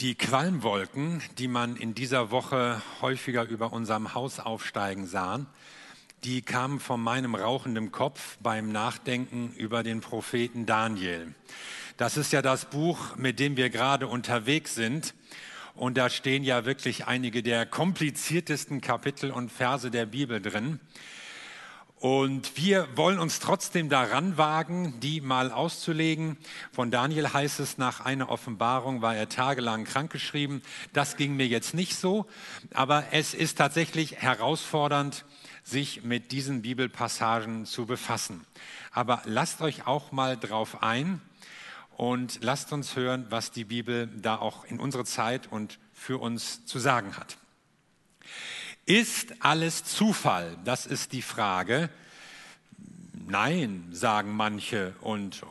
Die 0.00 0.16
Qualmwolken, 0.16 1.22
die 1.38 1.46
man 1.46 1.76
in 1.76 1.94
dieser 1.94 2.32
Woche 2.32 2.82
häufiger 3.00 3.44
über 3.44 3.72
unserem 3.72 4.12
Haus 4.12 4.40
aufsteigen 4.40 5.06
sah, 5.06 5.46
die 6.24 6.42
kamen 6.42 6.80
von 6.80 7.00
meinem 7.00 7.36
rauchenden 7.36 7.92
Kopf 7.92 8.36
beim 8.42 8.72
Nachdenken 8.72 9.52
über 9.56 9.84
den 9.84 10.00
Propheten 10.00 10.66
Daniel. 10.66 11.32
Das 11.96 12.16
ist 12.16 12.32
ja 12.32 12.42
das 12.42 12.64
Buch, 12.64 13.14
mit 13.14 13.38
dem 13.38 13.56
wir 13.56 13.70
gerade 13.70 14.08
unterwegs 14.08 14.74
sind. 14.74 15.14
Und 15.76 15.96
da 15.96 16.10
stehen 16.10 16.42
ja 16.42 16.64
wirklich 16.64 17.06
einige 17.06 17.44
der 17.44 17.64
kompliziertesten 17.64 18.80
Kapitel 18.80 19.30
und 19.30 19.52
Verse 19.52 19.92
der 19.92 20.06
Bibel 20.06 20.42
drin. 20.42 20.80
Und 22.04 22.58
wir 22.58 22.86
wollen 22.96 23.18
uns 23.18 23.40
trotzdem 23.40 23.88
daran 23.88 24.36
wagen, 24.36 25.00
die 25.00 25.22
mal 25.22 25.50
auszulegen. 25.50 26.36
Von 26.70 26.90
Daniel 26.90 27.32
heißt 27.32 27.60
es, 27.60 27.78
nach 27.78 28.00
einer 28.00 28.28
Offenbarung 28.28 29.00
war 29.00 29.16
er 29.16 29.30
tagelang 29.30 29.84
krankgeschrieben. 29.84 30.60
Das 30.92 31.16
ging 31.16 31.34
mir 31.34 31.46
jetzt 31.46 31.72
nicht 31.72 31.96
so, 31.96 32.26
aber 32.74 33.06
es 33.12 33.32
ist 33.32 33.56
tatsächlich 33.56 34.16
herausfordernd, 34.16 35.24
sich 35.62 36.04
mit 36.04 36.30
diesen 36.30 36.60
Bibelpassagen 36.60 37.64
zu 37.64 37.86
befassen. 37.86 38.44
Aber 38.92 39.22
lasst 39.24 39.62
euch 39.62 39.86
auch 39.86 40.12
mal 40.12 40.36
drauf 40.36 40.82
ein 40.82 41.22
und 41.96 42.40
lasst 42.42 42.74
uns 42.74 42.96
hören, 42.96 43.24
was 43.30 43.50
die 43.50 43.64
Bibel 43.64 44.10
da 44.14 44.36
auch 44.36 44.66
in 44.66 44.78
unsere 44.78 45.06
Zeit 45.06 45.50
und 45.50 45.78
für 45.94 46.20
uns 46.20 46.66
zu 46.66 46.78
sagen 46.78 47.16
hat. 47.16 47.38
Ist 48.86 49.34
alles 49.40 49.84
Zufall? 49.84 50.58
Das 50.64 50.84
ist 50.84 51.12
die 51.12 51.22
Frage. 51.22 51.88
Nein, 53.26 53.88
sagen 53.92 54.36
manche 54.36 54.94
und 55.00 55.42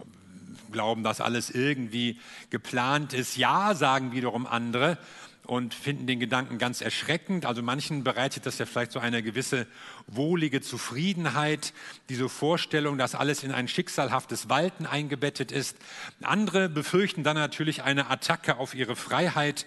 glauben, 0.72 1.04
dass 1.04 1.20
alles 1.20 1.50
irgendwie 1.50 2.20
geplant 2.52 3.14
ist. 3.14 3.36
Ja, 3.36 3.74
sagen 3.74 4.12
wiederum 4.12 4.46
andere 4.46 5.00
und 5.46 5.74
finden 5.74 6.06
den 6.06 6.20
Gedanken 6.20 6.60
ganz 6.60 6.82
erschreckend. 6.82 7.48
Also 7.48 7.64
manchen 7.64 8.04
bereitet 8.04 8.46
das 8.46 8.60
ja 8.60 8.68
vielleicht 8.68 8.92
so 8.92 9.00
eine 9.00 9.24
gewisse 9.24 9.66
wohlige 10.06 10.62
Zufriedenheit, 10.62 11.74
diese 12.10 12.30
Vorstellung, 12.30 13.00
dass 13.00 13.16
alles 13.16 13.44
in 13.44 13.52
ein 13.52 13.68
schicksalhaftes 13.68 14.50
Walten 14.50 14.86
eingebettet 14.86 15.52
ist. 15.52 15.78
Andere 16.22 16.70
befürchten 16.70 17.24
dann 17.24 17.36
natürlich 17.36 17.82
eine 17.82 18.12
Attacke 18.12 18.58
auf 18.58 18.76
ihre 18.76 18.96
Freiheit. 18.96 19.66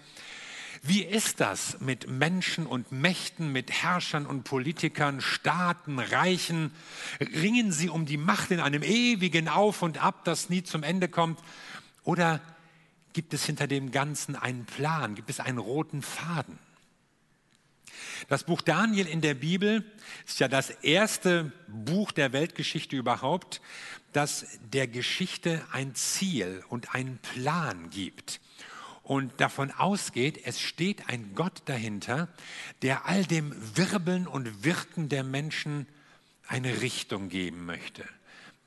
Wie 0.82 1.02
ist 1.02 1.40
das 1.40 1.80
mit 1.80 2.08
Menschen 2.08 2.66
und 2.66 2.92
Mächten, 2.92 3.52
mit 3.52 3.70
Herrschern 3.70 4.26
und 4.26 4.44
Politikern, 4.44 5.20
Staaten, 5.20 5.98
Reichen? 5.98 6.72
Ringen 7.20 7.72
sie 7.72 7.88
um 7.88 8.06
die 8.06 8.16
Macht 8.16 8.50
in 8.50 8.60
einem 8.60 8.82
ewigen 8.82 9.48
Auf 9.48 9.82
und 9.82 10.02
Ab, 10.02 10.24
das 10.24 10.48
nie 10.48 10.62
zum 10.62 10.82
Ende 10.82 11.08
kommt? 11.08 11.40
Oder 12.04 12.40
gibt 13.12 13.34
es 13.34 13.44
hinter 13.44 13.66
dem 13.66 13.90
Ganzen 13.90 14.36
einen 14.36 14.66
Plan? 14.66 15.14
Gibt 15.14 15.30
es 15.30 15.40
einen 15.40 15.58
roten 15.58 16.02
Faden? 16.02 16.58
Das 18.28 18.44
Buch 18.44 18.62
Daniel 18.62 19.06
in 19.06 19.20
der 19.20 19.34
Bibel 19.34 19.84
ist 20.26 20.40
ja 20.40 20.48
das 20.48 20.70
erste 20.70 21.52
Buch 21.68 22.12
der 22.12 22.32
Weltgeschichte 22.32 22.96
überhaupt, 22.96 23.60
das 24.12 24.58
der 24.72 24.88
Geschichte 24.88 25.64
ein 25.72 25.94
Ziel 25.94 26.64
und 26.68 26.94
einen 26.94 27.18
Plan 27.18 27.90
gibt 27.90 28.40
und 29.06 29.40
davon 29.40 29.70
ausgeht, 29.70 30.40
es 30.44 30.60
steht 30.60 31.08
ein 31.08 31.36
Gott 31.36 31.62
dahinter, 31.66 32.26
der 32.82 33.06
all 33.06 33.24
dem 33.24 33.54
Wirbeln 33.76 34.26
und 34.26 34.64
Wirken 34.64 35.08
der 35.08 35.22
Menschen 35.22 35.86
eine 36.48 36.80
Richtung 36.80 37.28
geben 37.28 37.66
möchte, 37.66 38.04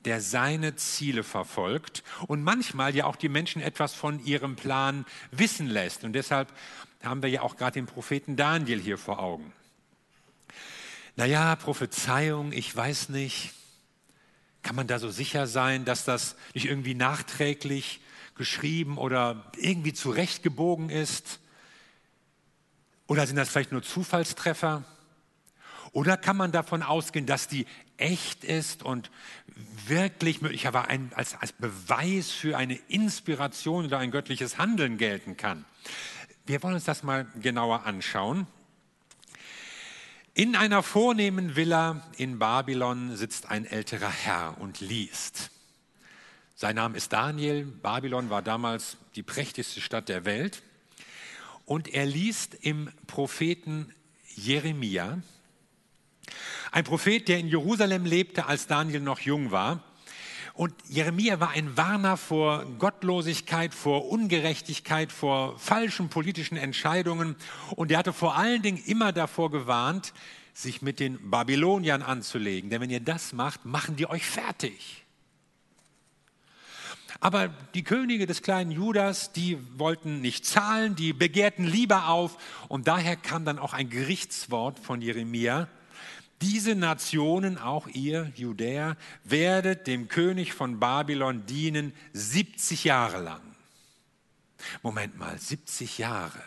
der 0.05 0.21
seine 0.21 0.77
Ziele 0.77 1.23
verfolgt 1.23 2.03
und 2.27 2.41
manchmal 2.41 2.95
ja 2.95 3.03
auch 3.03 3.17
die 3.17 3.27
Menschen 3.27 3.61
etwas 3.61 3.93
von 3.93 4.23
ihrem 4.23 4.55
Plan 4.55 5.05
wissen 5.31 5.67
lässt. 5.67 6.05
Und 6.05 6.13
deshalb 6.13 6.53
haben 7.03 7.21
wir 7.21 7.29
ja 7.29 7.41
auch 7.41 7.57
gerade 7.57 7.73
den 7.73 7.85
Propheten 7.85 8.37
Daniel 8.37 8.79
hier 8.79 8.97
vor 8.97 9.19
Augen. 9.19 9.51
Naja, 11.17 11.53
Prophezeiung, 11.57 12.53
ich 12.53 12.73
weiß 12.73 13.09
nicht, 13.09 13.51
kann 14.63 14.77
man 14.77 14.87
da 14.87 14.99
so 14.99 15.09
sicher 15.09 15.47
sein, 15.47 15.83
dass 15.83 16.05
das 16.05 16.37
nicht 16.53 16.67
irgendwie 16.67 16.95
nachträglich 16.95 17.99
geschrieben 18.39 18.97
oder 18.97 19.51
irgendwie 19.57 19.93
zurechtgebogen 19.93 20.89
ist? 20.89 21.39
Oder 23.05 23.27
sind 23.27 23.35
das 23.35 23.49
vielleicht 23.49 23.73
nur 23.73 23.83
Zufallstreffer? 23.83 24.85
Oder 25.91 26.15
kann 26.15 26.37
man 26.37 26.53
davon 26.53 26.81
ausgehen, 26.81 27.25
dass 27.25 27.49
die 27.49 27.65
echt 27.97 28.45
ist 28.45 28.81
und 28.81 29.11
wirklich 29.87 30.41
möglicherweise 30.41 30.87
ein, 30.87 31.11
als, 31.15 31.35
als 31.35 31.51
Beweis 31.51 32.31
für 32.31 32.57
eine 32.57 32.75
Inspiration 32.87 33.85
oder 33.85 33.99
ein 33.99 34.09
göttliches 34.09 34.57
Handeln 34.57 34.97
gelten 34.97 35.35
kann? 35.35 35.65
Wir 36.45 36.63
wollen 36.63 36.75
uns 36.75 36.85
das 36.85 37.03
mal 37.03 37.27
genauer 37.41 37.85
anschauen. 37.85 38.47
In 40.33 40.55
einer 40.55 40.81
vornehmen 40.81 41.57
Villa 41.57 42.07
in 42.15 42.39
Babylon 42.39 43.17
sitzt 43.17 43.49
ein 43.49 43.65
älterer 43.65 44.09
Herr 44.09 44.61
und 44.61 44.79
liest. 44.79 45.51
Sein 46.61 46.75
Name 46.75 46.97
ist 46.97 47.13
Daniel. 47.13 47.63
Babylon 47.63 48.29
war 48.29 48.41
damals 48.41 48.97
die 49.15 49.23
prächtigste 49.23 49.79
Stadt 49.79 50.09
der 50.09 50.25
Welt. 50.25 50.61
Und 51.63 51.87
er 51.87 52.05
liest 52.05 52.53
im 52.53 52.91
Propheten 53.07 53.93
Jeremia, 54.35 55.19
ein 56.73 56.83
Prophet, 56.83 57.29
der 57.29 57.39
in 57.39 57.47
Jerusalem 57.47 58.03
lebte, 58.03 58.47
als 58.47 58.67
Daniel 58.67 58.99
noch 58.99 59.21
jung 59.21 59.51
war. 59.51 59.85
Und 60.53 60.73
Jeremia 60.89 61.39
war 61.39 61.51
ein 61.51 61.77
Warner 61.77 62.17
vor 62.17 62.65
Gottlosigkeit, 62.77 63.73
vor 63.73 64.09
Ungerechtigkeit, 64.09 65.13
vor 65.13 65.57
falschen 65.59 66.09
politischen 66.09 66.57
Entscheidungen. 66.57 67.37
Und 67.77 67.89
er 67.89 67.99
hatte 67.99 68.11
vor 68.11 68.35
allen 68.35 68.61
Dingen 68.61 68.83
immer 68.85 69.13
davor 69.13 69.49
gewarnt, 69.49 70.11
sich 70.53 70.81
mit 70.81 70.99
den 70.99 71.31
Babyloniern 71.31 72.01
anzulegen. 72.01 72.69
Denn 72.69 72.81
wenn 72.81 72.89
ihr 72.89 72.99
das 72.99 73.31
macht, 73.31 73.63
machen 73.63 73.95
die 73.95 74.09
euch 74.09 74.25
fertig. 74.25 75.05
Aber 77.19 77.49
die 77.73 77.83
Könige 77.83 78.25
des 78.25 78.41
kleinen 78.41 78.71
Judas, 78.71 79.31
die 79.31 79.57
wollten 79.77 80.21
nicht 80.21 80.45
zahlen, 80.45 80.95
die 80.95 81.13
begehrten 81.13 81.65
lieber 81.65 82.07
auf. 82.07 82.37
Und 82.67 82.87
daher 82.87 83.15
kam 83.15 83.45
dann 83.45 83.59
auch 83.59 83.73
ein 83.73 83.89
Gerichtswort 83.89 84.79
von 84.79 85.01
Jeremia. 85.01 85.67
Diese 86.41 86.75
Nationen, 86.75 87.57
auch 87.57 87.87
ihr 87.87 88.31
Judäer, 88.35 88.95
werdet 89.23 89.87
dem 89.87 90.07
König 90.07 90.53
von 90.53 90.79
Babylon 90.79 91.45
dienen 91.45 91.93
70 92.13 92.85
Jahre 92.85 93.21
lang. 93.21 93.41
Moment 94.81 95.17
mal, 95.17 95.37
70 95.37 95.97
Jahre. 95.97 96.41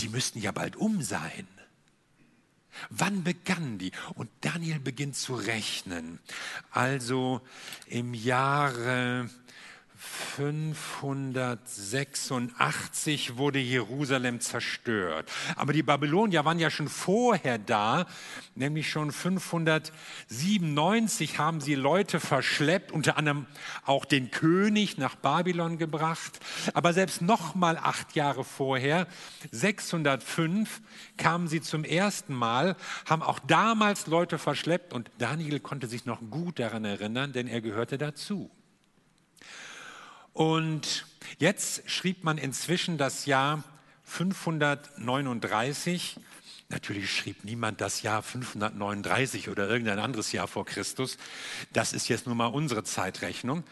Die 0.00 0.08
müssten 0.08 0.40
ja 0.40 0.52
bald 0.52 0.76
um 0.76 1.02
sein. 1.02 1.46
Wann 2.90 3.24
begannen 3.24 3.78
die? 3.78 3.92
Und 4.14 4.28
Daniel 4.40 4.80
beginnt 4.80 5.16
zu 5.16 5.34
rechnen. 5.34 6.18
Also 6.70 7.40
im 7.86 8.14
Jahre 8.14 9.28
586 10.36 13.36
wurde 13.36 13.58
Jerusalem 13.58 14.40
zerstört. 14.40 15.30
Aber 15.56 15.72
die 15.72 15.82
Babylonier 15.82 16.44
waren 16.44 16.58
ja 16.58 16.70
schon 16.70 16.88
vorher 16.88 17.58
da, 17.58 18.06
nämlich 18.54 18.90
schon 18.90 19.12
597 19.12 21.38
haben 21.38 21.60
sie 21.60 21.74
Leute 21.74 22.20
verschleppt, 22.20 22.92
unter 22.92 23.16
anderem 23.16 23.46
auch 23.84 24.04
den 24.04 24.30
König 24.30 24.98
nach 24.98 25.16
Babylon 25.16 25.78
gebracht. 25.78 26.38
Aber 26.74 26.92
selbst 26.92 27.22
noch 27.22 27.54
mal 27.54 27.76
acht 27.76 28.14
Jahre 28.14 28.44
vorher, 28.44 29.06
605, 29.50 30.82
kamen 31.16 31.48
sie 31.48 31.60
zum 31.60 31.84
ersten 31.84 32.34
Mal, 32.34 32.76
haben 33.08 33.22
auch 33.22 33.38
damals 33.38 34.06
Leute 34.06 34.38
verschleppt 34.38 34.92
und 34.92 35.10
Daniel 35.18 35.60
konnte 35.60 35.86
sich 35.86 36.06
noch 36.06 36.20
gut 36.30 36.58
daran 36.58 36.84
erinnern, 36.84 37.32
denn 37.32 37.48
er 37.48 37.60
gehörte 37.60 37.98
dazu. 37.98 38.50
Und 40.36 41.06
jetzt 41.38 41.90
schrieb 41.90 42.22
man 42.22 42.36
inzwischen 42.36 42.98
das 42.98 43.24
Jahr 43.24 43.64
539. 44.04 46.18
Natürlich 46.68 47.10
schrieb 47.10 47.42
niemand 47.42 47.80
das 47.80 48.02
Jahr 48.02 48.22
539 48.22 49.48
oder 49.48 49.66
irgendein 49.66 49.98
anderes 49.98 50.32
Jahr 50.32 50.46
vor 50.46 50.66
Christus. 50.66 51.16
Das 51.72 51.94
ist 51.94 52.08
jetzt 52.08 52.26
nun 52.26 52.36
mal 52.36 52.48
unsere 52.48 52.84
Zeitrechnung. 52.84 53.64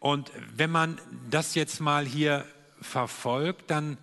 Und 0.00 0.32
wenn 0.56 0.70
man 0.70 0.98
das 1.28 1.54
jetzt 1.54 1.78
mal 1.78 2.06
hier 2.06 2.46
verfolgt, 2.80 3.70
dann 3.70 3.98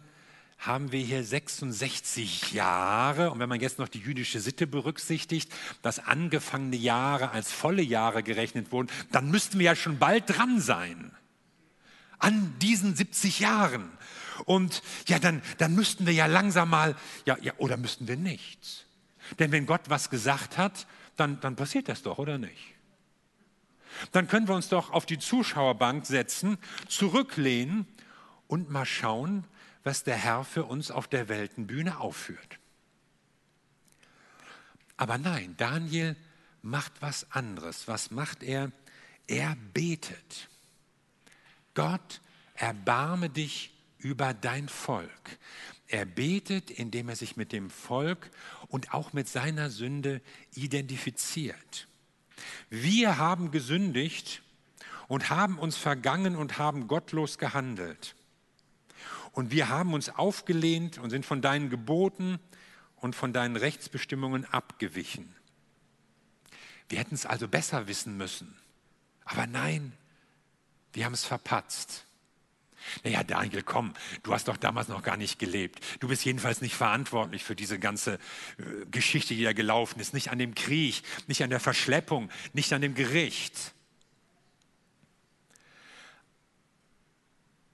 haben 0.60 0.92
wir 0.92 1.02
hier 1.02 1.24
66 1.24 2.52
Jahre. 2.52 3.32
Und 3.32 3.40
wenn 3.40 3.50
man 3.50 3.62
jetzt 3.62 3.80
noch 3.80 3.88
die 3.88 3.98
jüdische 3.98 4.42
Sitte 4.42 4.68
berücksichtigt, 4.68 5.52
dass 5.82 5.98
angefangene 5.98 6.76
Jahre 6.76 7.32
als 7.32 7.52
volle 7.52 7.82
Jahre 7.82 8.22
gerechnet 8.22 8.72
wurden, 8.72 8.90
dann 9.12 9.32
müssten 9.32 9.58
wir 9.58 9.66
ja 9.66 9.76
schon 9.76 9.98
bald 9.98 10.26
dran 10.28 10.62
sein 10.62 11.16
an 12.20 12.56
diesen 12.60 12.96
70 12.96 13.40
Jahren. 13.40 13.90
Und 14.46 14.82
ja, 15.08 15.20
dann, 15.20 15.42
dann 15.58 15.76
müssten 15.76 16.06
wir 16.06 16.14
ja 16.14 16.26
langsam 16.26 16.70
mal, 16.70 16.96
ja, 17.26 17.38
ja, 17.42 17.54
oder 17.58 17.78
müssten 17.78 18.08
wir 18.08 18.18
nichts. 18.18 18.86
Denn 19.38 19.52
wenn 19.52 19.66
Gott 19.66 19.90
was 19.90 20.10
gesagt 20.10 20.58
hat, 20.58 20.88
dann, 21.16 21.40
dann 21.42 21.56
passiert 21.56 21.90
das 21.90 22.02
doch, 22.02 22.18
oder 22.18 22.38
nicht? 22.38 22.76
Dann 24.12 24.28
können 24.28 24.48
wir 24.48 24.56
uns 24.56 24.70
doch 24.70 24.92
auf 24.92 25.06
die 25.06 25.20
Zuschauerbank 25.20 26.06
setzen, 26.06 26.58
zurücklehnen 26.88 27.86
und 28.48 28.70
mal 28.70 28.86
schauen, 28.86 29.46
was 29.84 30.04
der 30.04 30.16
Herr 30.16 30.44
für 30.44 30.66
uns 30.66 30.92
auf 30.92 31.08
der 31.08 31.28
Weltenbühne 31.28 32.00
aufführt. 32.00 32.60
Aber 34.98 35.18
nein, 35.18 35.56
Daniel 35.58 36.16
macht 36.62 36.92
was 37.02 37.32
anderes. 37.32 37.88
Was 37.88 38.12
macht 38.12 38.44
er? 38.44 38.72
Er 39.28 39.56
betet. 39.74 40.49
Gott, 41.80 42.20
erbarme 42.56 43.30
dich 43.30 43.72
über 44.00 44.34
dein 44.34 44.68
Volk. 44.68 45.40
Er 45.88 46.04
betet, 46.04 46.72
indem 46.72 47.08
er 47.08 47.16
sich 47.16 47.38
mit 47.38 47.54
dem 47.54 47.70
Volk 47.70 48.32
und 48.68 48.94
auch 48.94 49.14
mit 49.14 49.30
seiner 49.30 49.70
Sünde 49.70 50.20
identifiziert. 50.56 51.88
Wir 52.70 53.18
haben 53.18 53.52
gesündigt 53.52 54.42
und 55.08 55.30
haben 55.30 55.58
uns 55.58 55.78
vergangen 55.78 56.36
und 56.36 56.58
haben 56.58 56.86
gottlos 56.88 57.38
gehandelt. 57.38 58.14
Und 59.32 59.52
wir 59.52 59.70
haben 59.70 59.94
uns 59.94 60.10
aufgelehnt 60.10 60.98
und 60.98 61.12
sind 61.12 61.26
von 61.26 61.42
deinen 61.42 61.70
Geboten 61.70 62.40
und 62.98 63.16
von 63.16 63.32
deinen 63.32 63.56
Rechtsbestimmungen 63.56 64.44
abgewichen. 64.44 65.34
Wir 66.90 67.00
hätten 67.00 67.16
es 67.16 67.26
also 67.26 67.48
besser 67.48 67.88
wissen 67.88 68.18
müssen. 68.18 68.54
Aber 69.24 69.48
nein, 69.48 69.94
wir 70.94 71.06
haben 71.06 71.14
es 71.14 71.26
verpatzt. 71.26 72.06
Naja, 73.04 73.24
Daniel, 73.24 73.62
komm, 73.62 73.94
du 74.24 74.34
hast 74.34 74.48
doch 74.48 74.58
damals 74.58 74.88
noch 74.88 75.04
gar 75.04 75.18
nicht 75.18 75.38
gelebt. 75.38 75.80
Du 76.00 76.08
bist 76.08 76.26
jedenfalls 76.26 76.62
nicht 76.62 76.76
verantwortlich 76.76 77.44
für 77.44 77.56
diese 77.56 77.78
ganze 77.78 78.16
äh, 78.58 78.86
Geschichte, 78.90 79.36
die 79.36 79.44
da 79.44 79.54
gelaufen 79.54 80.00
ist. 80.00 80.14
Nicht 80.14 80.32
an 80.32 80.40
dem 80.40 80.56
Krieg, 80.56 81.04
nicht 81.28 81.44
an 81.44 81.50
der 81.50 81.60
Verschleppung, 81.60 82.30
nicht 82.54 82.74
an 82.74 82.82
dem 82.82 82.96
Gericht. 82.96 83.74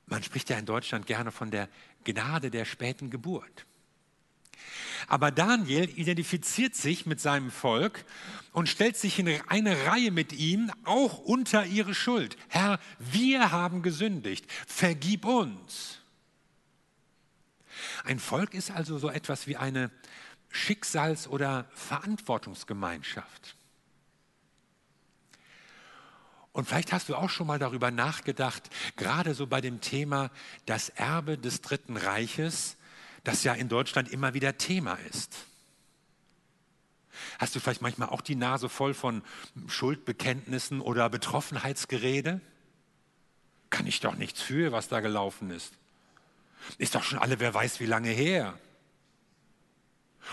Man 0.07 0.23
spricht 0.23 0.49
ja 0.49 0.57
in 0.57 0.65
Deutschland 0.65 1.07
gerne 1.07 1.31
von 1.31 1.51
der 1.51 1.69
Gnade 2.03 2.51
der 2.51 2.65
späten 2.65 3.09
Geburt. 3.09 3.65
Aber 5.07 5.31
Daniel 5.31 5.89
identifiziert 5.97 6.75
sich 6.75 7.05
mit 7.05 7.21
seinem 7.21 7.51
Volk 7.51 8.05
und 8.53 8.69
stellt 8.69 8.97
sich 8.97 9.19
in 9.19 9.27
eine 9.47 9.85
Reihe 9.85 10.11
mit 10.11 10.33
ihm, 10.33 10.71
auch 10.83 11.19
unter 11.19 11.65
ihre 11.65 11.93
Schuld. 11.93 12.37
Herr, 12.47 12.79
wir 12.99 13.51
haben 13.51 13.81
gesündigt, 13.81 14.45
vergib 14.67 15.25
uns. 15.25 15.99
Ein 18.03 18.19
Volk 18.19 18.53
ist 18.53 18.71
also 18.71 18.97
so 18.97 19.09
etwas 19.09 19.47
wie 19.47 19.57
eine 19.57 19.91
Schicksals- 20.49 21.27
oder 21.27 21.65
Verantwortungsgemeinschaft. 21.73 23.55
Und 26.53 26.65
vielleicht 26.65 26.93
hast 26.93 27.09
du 27.09 27.15
auch 27.15 27.29
schon 27.29 27.47
mal 27.47 27.59
darüber 27.59 27.91
nachgedacht, 27.91 28.69
gerade 28.95 29.33
so 29.33 29.45
bei 29.45 29.59
dem 29.59 29.81
Thema 29.81 30.31
das 30.65 30.87
Erbe 30.87 31.37
des 31.37 31.59
Dritten 31.59 31.97
Reiches, 31.97 32.77
das 33.25 33.43
ja 33.43 33.53
in 33.53 33.67
Deutschland 33.67 34.09
immer 34.09 34.33
wieder 34.33 34.57
Thema 34.57 34.93
ist. 35.09 35.35
Hast 37.39 37.55
du 37.55 37.59
vielleicht 37.59 37.81
manchmal 37.81 38.09
auch 38.09 38.21
die 38.21 38.35
Nase 38.35 38.69
voll 38.69 38.93
von 38.93 39.23
Schuldbekenntnissen 39.67 40.79
oder 40.79 41.09
Betroffenheitsgerede? 41.09 42.39
Kann 43.69 43.87
ich 43.87 43.99
doch 43.99 44.15
nichts 44.15 44.41
für, 44.41 44.71
was 44.71 44.87
da 44.87 45.01
gelaufen 45.01 45.49
ist. 45.49 45.73
Ist 46.77 46.95
doch 46.95 47.03
schon 47.03 47.19
alle, 47.19 47.39
wer 47.39 47.53
weiß, 47.53 47.79
wie 47.79 47.85
lange 47.85 48.09
her. 48.09 48.57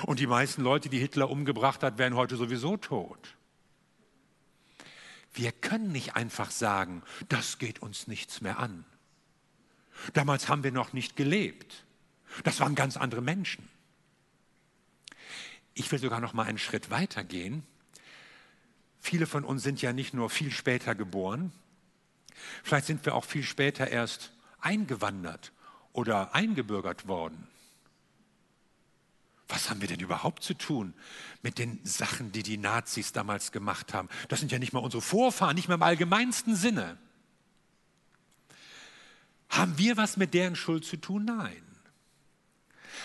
Und 0.06 0.20
die 0.20 0.26
meisten 0.26 0.62
Leute, 0.62 0.88
die 0.88 0.98
Hitler 0.98 1.30
umgebracht 1.30 1.82
hat, 1.82 1.98
wären 1.98 2.14
heute 2.14 2.36
sowieso 2.36 2.76
tot. 2.76 3.36
Wir 5.34 5.52
können 5.52 5.92
nicht 5.92 6.14
einfach 6.14 6.50
sagen, 6.50 7.02
das 7.28 7.58
geht 7.58 7.80
uns 7.80 8.06
nichts 8.06 8.40
mehr 8.40 8.58
an. 8.58 8.84
Damals 10.12 10.48
haben 10.48 10.62
wir 10.62 10.72
noch 10.72 10.92
nicht 10.92 11.16
gelebt. 11.16 11.84
Das 12.44 12.60
waren 12.60 12.74
ganz 12.74 12.96
andere 12.96 13.22
Menschen. 13.22 13.68
Ich 15.74 15.90
will 15.90 15.98
sogar 15.98 16.20
noch 16.20 16.32
mal 16.32 16.44
einen 16.44 16.58
Schritt 16.58 16.90
weiter 16.90 17.24
gehen. 17.24 17.64
Viele 19.00 19.26
von 19.26 19.44
uns 19.44 19.62
sind 19.62 19.82
ja 19.82 19.92
nicht 19.92 20.14
nur 20.14 20.30
viel 20.30 20.50
später 20.50 20.94
geboren, 20.94 21.52
vielleicht 22.62 22.86
sind 22.86 23.04
wir 23.04 23.14
auch 23.14 23.24
viel 23.24 23.42
später 23.42 23.88
erst 23.88 24.32
eingewandert 24.60 25.52
oder 25.92 26.34
eingebürgert 26.34 27.08
worden. 27.08 27.48
Was 29.48 29.68
haben 29.68 29.80
wir 29.80 29.88
denn 29.88 30.00
überhaupt 30.00 30.42
zu 30.42 30.54
tun 30.54 30.94
mit 31.42 31.58
den 31.58 31.78
Sachen, 31.84 32.32
die 32.32 32.42
die 32.42 32.56
Nazis 32.56 33.12
damals 33.12 33.52
gemacht 33.52 33.92
haben? 33.92 34.08
Das 34.28 34.40
sind 34.40 34.50
ja 34.50 34.58
nicht 34.58 34.72
mal 34.72 34.78
unsere 34.78 35.02
Vorfahren, 35.02 35.56
nicht 35.56 35.68
mehr 35.68 35.74
im 35.74 35.82
allgemeinsten 35.82 36.56
Sinne. 36.56 36.96
Haben 39.50 39.76
wir 39.76 39.98
was 39.98 40.16
mit 40.16 40.32
deren 40.32 40.56
Schuld 40.56 40.86
zu 40.86 40.96
tun? 40.96 41.26
Nein. 41.26 41.62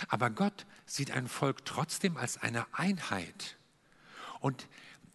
Aber 0.07 0.29
Gott 0.29 0.65
sieht 0.85 1.11
ein 1.11 1.27
Volk 1.27 1.65
trotzdem 1.65 2.17
als 2.17 2.37
eine 2.37 2.65
Einheit. 2.73 3.57
Und 4.39 4.67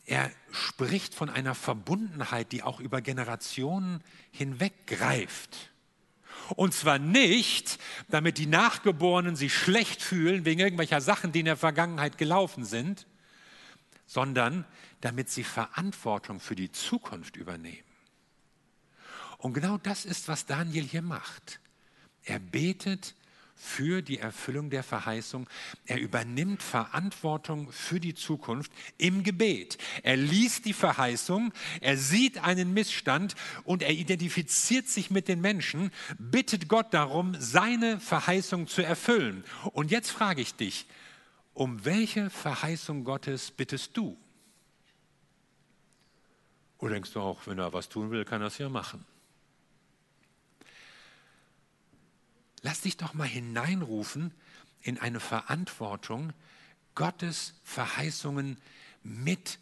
er 0.04 0.30
spricht 0.50 1.14
von 1.14 1.30
einer 1.30 1.54
Verbundenheit, 1.54 2.52
die 2.52 2.62
auch 2.62 2.80
über 2.80 3.00
Generationen 3.00 4.02
hinweg 4.30 4.86
greift. 4.86 5.70
Und 6.56 6.74
zwar 6.74 6.98
nicht, 6.98 7.78
damit 8.08 8.38
die 8.38 8.46
Nachgeborenen 8.46 9.36
sich 9.36 9.54
schlecht 9.54 10.02
fühlen 10.02 10.44
wegen 10.44 10.60
irgendwelcher 10.60 11.00
Sachen, 11.00 11.32
die 11.32 11.40
in 11.40 11.46
der 11.46 11.56
Vergangenheit 11.56 12.18
gelaufen 12.18 12.64
sind, 12.64 13.06
sondern 14.06 14.66
damit 15.00 15.30
sie 15.30 15.44
Verantwortung 15.44 16.40
für 16.40 16.56
die 16.56 16.72
Zukunft 16.72 17.36
übernehmen. 17.36 17.84
Und 19.38 19.54
genau 19.54 19.78
das 19.78 20.04
ist, 20.04 20.28
was 20.28 20.46
Daniel 20.46 20.84
hier 20.84 21.02
macht. 21.02 21.60
Er 22.24 22.38
betet 22.38 23.14
für 23.62 24.02
die 24.02 24.18
Erfüllung 24.18 24.70
der 24.70 24.82
Verheißung. 24.82 25.48
Er 25.86 26.00
übernimmt 26.00 26.62
Verantwortung 26.62 27.70
für 27.70 28.00
die 28.00 28.14
Zukunft 28.14 28.72
im 28.98 29.22
Gebet. 29.22 29.78
Er 30.02 30.16
liest 30.16 30.64
die 30.64 30.72
Verheißung, 30.72 31.52
er 31.80 31.96
sieht 31.96 32.42
einen 32.42 32.74
Missstand 32.74 33.36
und 33.62 33.82
er 33.82 33.92
identifiziert 33.92 34.88
sich 34.88 35.10
mit 35.12 35.28
den 35.28 35.40
Menschen, 35.40 35.92
bittet 36.18 36.68
Gott 36.68 36.92
darum, 36.92 37.36
seine 37.38 38.00
Verheißung 38.00 38.66
zu 38.66 38.82
erfüllen. 38.82 39.44
Und 39.72 39.92
jetzt 39.92 40.10
frage 40.10 40.42
ich 40.42 40.54
dich, 40.54 40.86
um 41.54 41.84
welche 41.84 42.30
Verheißung 42.30 43.04
Gottes 43.04 43.52
bittest 43.52 43.96
du? 43.96 44.18
Oder 46.78 46.94
denkst 46.94 47.12
du 47.12 47.20
auch, 47.20 47.46
wenn 47.46 47.60
er 47.60 47.72
was 47.72 47.88
tun 47.88 48.10
will, 48.10 48.24
kann 48.24 48.40
er 48.40 48.48
es 48.48 48.58
ja 48.58 48.68
machen? 48.68 49.04
Lass 52.62 52.80
dich 52.80 52.96
doch 52.96 53.12
mal 53.12 53.28
hineinrufen 53.28 54.32
in 54.82 54.98
eine 54.98 55.20
Verantwortung, 55.20 56.32
Gottes 56.94 57.54
Verheißungen 57.64 58.58
mit 59.02 59.58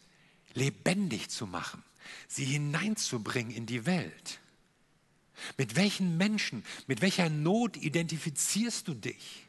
lebendig 0.54 1.30
zu 1.30 1.46
machen, 1.46 1.82
sie 2.28 2.44
hineinzubringen 2.44 3.52
in 3.52 3.66
die 3.66 3.86
Welt. 3.86 4.40
Mit 5.56 5.76
welchen 5.76 6.18
Menschen, 6.18 6.64
mit 6.86 7.00
welcher 7.00 7.30
Not 7.30 7.76
identifizierst 7.76 8.86
du 8.88 8.94
dich? 8.94 9.46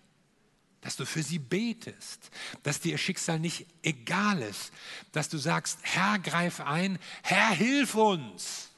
Dass 0.79 0.95
du 0.95 1.05
für 1.05 1.21
sie 1.21 1.37
betest, 1.37 2.31
dass 2.63 2.79
dir 2.79 2.93
ihr 2.93 2.97
Schicksal 2.97 3.39
nicht 3.39 3.67
egal 3.83 4.41
ist, 4.41 4.71
dass 5.11 5.29
du 5.29 5.37
sagst, 5.37 5.79
Herr, 5.83 6.17
greif 6.17 6.59
ein, 6.59 6.97
Herr, 7.21 7.51
hilf 7.51 7.93
uns. 7.93 8.70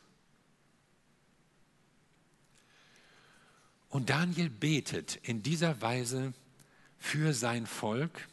Und 3.94 4.10
Daniel 4.10 4.50
betet 4.50 5.18
in 5.18 5.44
dieser 5.44 5.80
Weise 5.80 6.34
für 6.98 7.32
sein 7.36 7.68
Volk. 7.68 8.28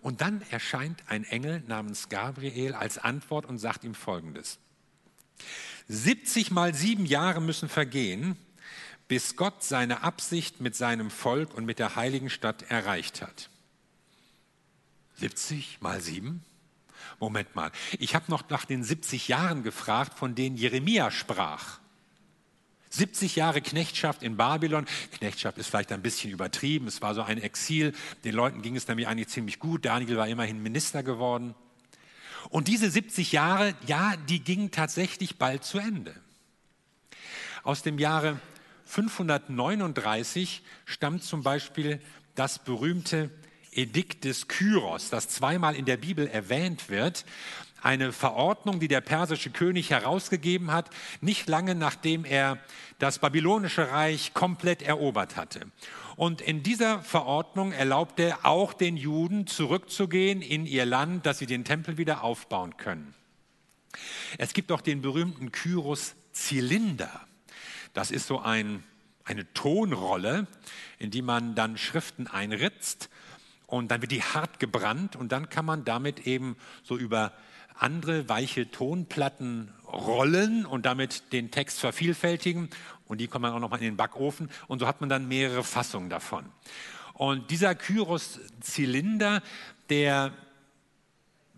Und 0.00 0.22
dann 0.22 0.42
erscheint 0.50 1.04
ein 1.06 1.22
Engel 1.22 1.62
namens 1.68 2.08
Gabriel 2.08 2.74
als 2.74 2.98
Antwort 2.98 3.46
und 3.46 3.58
sagt 3.58 3.84
ihm 3.84 3.94
Folgendes. 3.94 4.58
70 5.86 6.50
mal 6.50 6.74
sieben 6.74 7.06
Jahre 7.06 7.40
müssen 7.40 7.68
vergehen, 7.68 8.36
bis 9.06 9.36
Gott 9.36 9.62
seine 9.62 10.02
Absicht 10.02 10.60
mit 10.60 10.74
seinem 10.74 11.10
Volk 11.12 11.54
und 11.54 11.64
mit 11.64 11.78
der 11.78 11.94
heiligen 11.94 12.28
Stadt 12.28 12.64
erreicht 12.68 13.22
hat. 13.22 13.50
70 15.14 15.80
mal 15.80 16.00
sieben? 16.00 16.44
Moment 17.20 17.54
mal, 17.54 17.70
ich 18.00 18.16
habe 18.16 18.28
noch 18.32 18.50
nach 18.50 18.64
den 18.64 18.82
70 18.82 19.28
Jahren 19.28 19.62
gefragt, 19.62 20.18
von 20.18 20.34
denen 20.34 20.56
Jeremia 20.56 21.12
sprach. 21.12 21.78
70 22.90 23.36
Jahre 23.36 23.60
Knechtschaft 23.60 24.22
in 24.22 24.36
Babylon. 24.36 24.86
Knechtschaft 25.18 25.58
ist 25.58 25.68
vielleicht 25.68 25.92
ein 25.92 26.02
bisschen 26.02 26.30
übertrieben. 26.30 26.86
Es 26.86 27.02
war 27.02 27.14
so 27.14 27.22
ein 27.22 27.40
Exil. 27.40 27.92
Den 28.24 28.34
Leuten 28.34 28.62
ging 28.62 28.76
es 28.76 28.88
nämlich 28.88 29.08
eigentlich 29.08 29.28
ziemlich 29.28 29.58
gut. 29.58 29.84
Daniel 29.84 30.16
war 30.16 30.28
immerhin 30.28 30.62
Minister 30.62 31.02
geworden. 31.02 31.54
Und 32.48 32.68
diese 32.68 32.90
70 32.90 33.32
Jahre, 33.32 33.74
ja, 33.86 34.14
die 34.28 34.40
gingen 34.40 34.70
tatsächlich 34.70 35.36
bald 35.36 35.64
zu 35.64 35.78
Ende. 35.78 36.14
Aus 37.64 37.82
dem 37.82 37.98
Jahre 37.98 38.38
539 38.84 40.62
stammt 40.84 41.24
zum 41.24 41.42
Beispiel 41.42 42.00
das 42.36 42.60
berühmte 42.60 43.30
Edikt 43.72 44.24
des 44.24 44.48
Kyros, 44.48 45.10
das 45.10 45.28
zweimal 45.28 45.74
in 45.74 45.84
der 45.84 45.96
Bibel 45.96 46.26
erwähnt 46.28 46.88
wird. 46.88 47.24
Eine 47.82 48.12
Verordnung, 48.12 48.80
die 48.80 48.88
der 48.88 49.00
persische 49.00 49.50
König 49.50 49.90
herausgegeben 49.90 50.72
hat, 50.72 50.90
nicht 51.20 51.48
lange 51.48 51.74
nachdem 51.74 52.24
er 52.24 52.58
das 52.98 53.18
babylonische 53.18 53.90
Reich 53.90 54.34
komplett 54.34 54.82
erobert 54.82 55.36
hatte. 55.36 55.60
Und 56.16 56.40
in 56.40 56.62
dieser 56.62 57.02
Verordnung 57.02 57.72
erlaubt 57.72 58.18
er 58.18 58.44
auch 58.44 58.72
den 58.72 58.96
Juden 58.96 59.46
zurückzugehen 59.46 60.40
in 60.40 60.64
ihr 60.64 60.86
Land, 60.86 61.26
dass 61.26 61.38
sie 61.38 61.46
den 61.46 61.64
Tempel 61.64 61.98
wieder 61.98 62.24
aufbauen 62.24 62.76
können. 62.78 63.14
Es 64.38 64.54
gibt 64.54 64.72
auch 64.72 64.80
den 64.80 65.02
berühmten 65.02 65.52
Kyros-Zylinder. 65.52 67.26
Das 67.92 68.10
ist 68.10 68.26
so 68.26 68.40
ein, 68.40 68.82
eine 69.24 69.52
Tonrolle, 69.52 70.46
in 70.98 71.10
die 71.10 71.22
man 71.22 71.54
dann 71.54 71.76
Schriften 71.76 72.26
einritzt 72.26 73.10
und 73.66 73.90
dann 73.90 74.00
wird 74.00 74.12
die 74.12 74.22
hart 74.22 74.58
gebrannt 74.58 75.16
und 75.16 75.32
dann 75.32 75.48
kann 75.48 75.64
man 75.64 75.84
damit 75.84 76.26
eben 76.26 76.56
so 76.82 76.96
über 76.96 77.32
andere 77.78 78.28
weiche 78.28 78.70
Tonplatten 78.70 79.72
rollen 79.86 80.66
und 80.66 80.86
damit 80.86 81.32
den 81.32 81.50
Text 81.50 81.80
vervielfältigen. 81.80 82.70
Und 83.06 83.20
die 83.20 83.28
kommen 83.28 83.44
dann 83.44 83.54
auch 83.54 83.60
nochmal 83.60 83.78
in 83.80 83.86
den 83.86 83.96
Backofen. 83.96 84.50
Und 84.66 84.80
so 84.80 84.86
hat 84.86 85.00
man 85.00 85.08
dann 85.08 85.28
mehrere 85.28 85.62
Fassungen 85.62 86.10
davon. 86.10 86.46
Und 87.14 87.50
dieser 87.50 87.74
Kyros-Zylinder, 87.74 89.42
der 89.88 90.32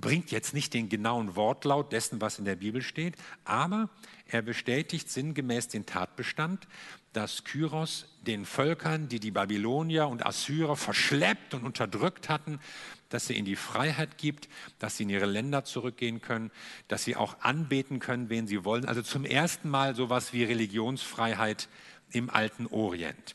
bringt 0.00 0.30
jetzt 0.30 0.54
nicht 0.54 0.74
den 0.74 0.88
genauen 0.88 1.34
Wortlaut 1.34 1.92
dessen, 1.92 2.20
was 2.20 2.38
in 2.38 2.44
der 2.44 2.56
Bibel 2.56 2.82
steht, 2.82 3.16
aber 3.44 3.88
er 4.28 4.42
bestätigt 4.42 5.10
sinngemäß 5.10 5.68
den 5.68 5.86
Tatbestand, 5.86 6.68
dass 7.12 7.44
Kyros 7.44 8.06
den 8.22 8.44
Völkern, 8.44 9.08
die 9.08 9.20
die 9.20 9.30
Babylonier 9.30 10.06
und 10.06 10.24
Assyrer 10.24 10.76
verschleppt 10.76 11.54
und 11.54 11.64
unterdrückt 11.64 12.28
hatten, 12.28 12.60
dass 13.08 13.26
sie 13.26 13.34
ihnen 13.34 13.46
die 13.46 13.56
Freiheit 13.56 14.18
gibt, 14.18 14.48
dass 14.78 14.98
sie 14.98 15.04
in 15.04 15.10
ihre 15.10 15.26
Länder 15.26 15.64
zurückgehen 15.64 16.20
können, 16.20 16.50
dass 16.88 17.04
sie 17.04 17.16
auch 17.16 17.40
anbeten 17.40 18.00
können, 18.00 18.28
wen 18.28 18.46
sie 18.46 18.64
wollen. 18.64 18.84
Also 18.84 19.02
zum 19.02 19.24
ersten 19.24 19.70
Mal 19.70 19.96
sowas 19.96 20.34
wie 20.34 20.44
Religionsfreiheit 20.44 21.68
im 22.10 22.28
alten 22.28 22.66
Orient. 22.66 23.34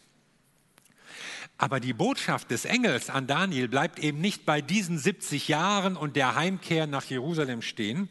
Aber 1.58 1.80
die 1.80 1.94
Botschaft 1.94 2.52
des 2.52 2.66
Engels 2.66 3.10
an 3.10 3.26
Daniel 3.26 3.68
bleibt 3.68 4.00
eben 4.00 4.22
nicht 4.22 4.46
bei 4.46 4.62
diesen 4.62 4.98
70 4.98 5.48
Jahren 5.48 5.96
und 5.96 6.16
der 6.16 6.36
Heimkehr 6.36 6.88
nach 6.88 7.06
Jerusalem 7.06 7.62
stehen. 7.62 8.10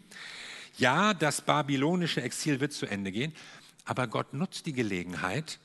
Ja, 0.78 1.14
das 1.14 1.42
babylonische 1.42 2.22
Exil 2.22 2.60
wird 2.60 2.72
zu 2.72 2.86
Ende 2.86 3.12
gehen, 3.12 3.34
aber 3.84 4.06
Gott 4.06 4.32
nutzt 4.32 4.66
die 4.66 4.72
Gelegenheit, 4.72 5.58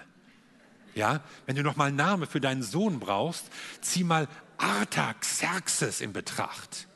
Ja, 0.94 1.22
wenn 1.44 1.56
du 1.56 1.62
noch 1.62 1.74
mal 1.76 1.86
einen 1.86 1.96
Namen 1.96 2.26
für 2.26 2.40
deinen 2.40 2.62
Sohn 2.62 3.00
brauchst, 3.00 3.50
zieh 3.80 4.04
mal 4.04 4.28
Artaxerxes 4.58 6.00
in 6.00 6.12
Betracht. 6.12 6.86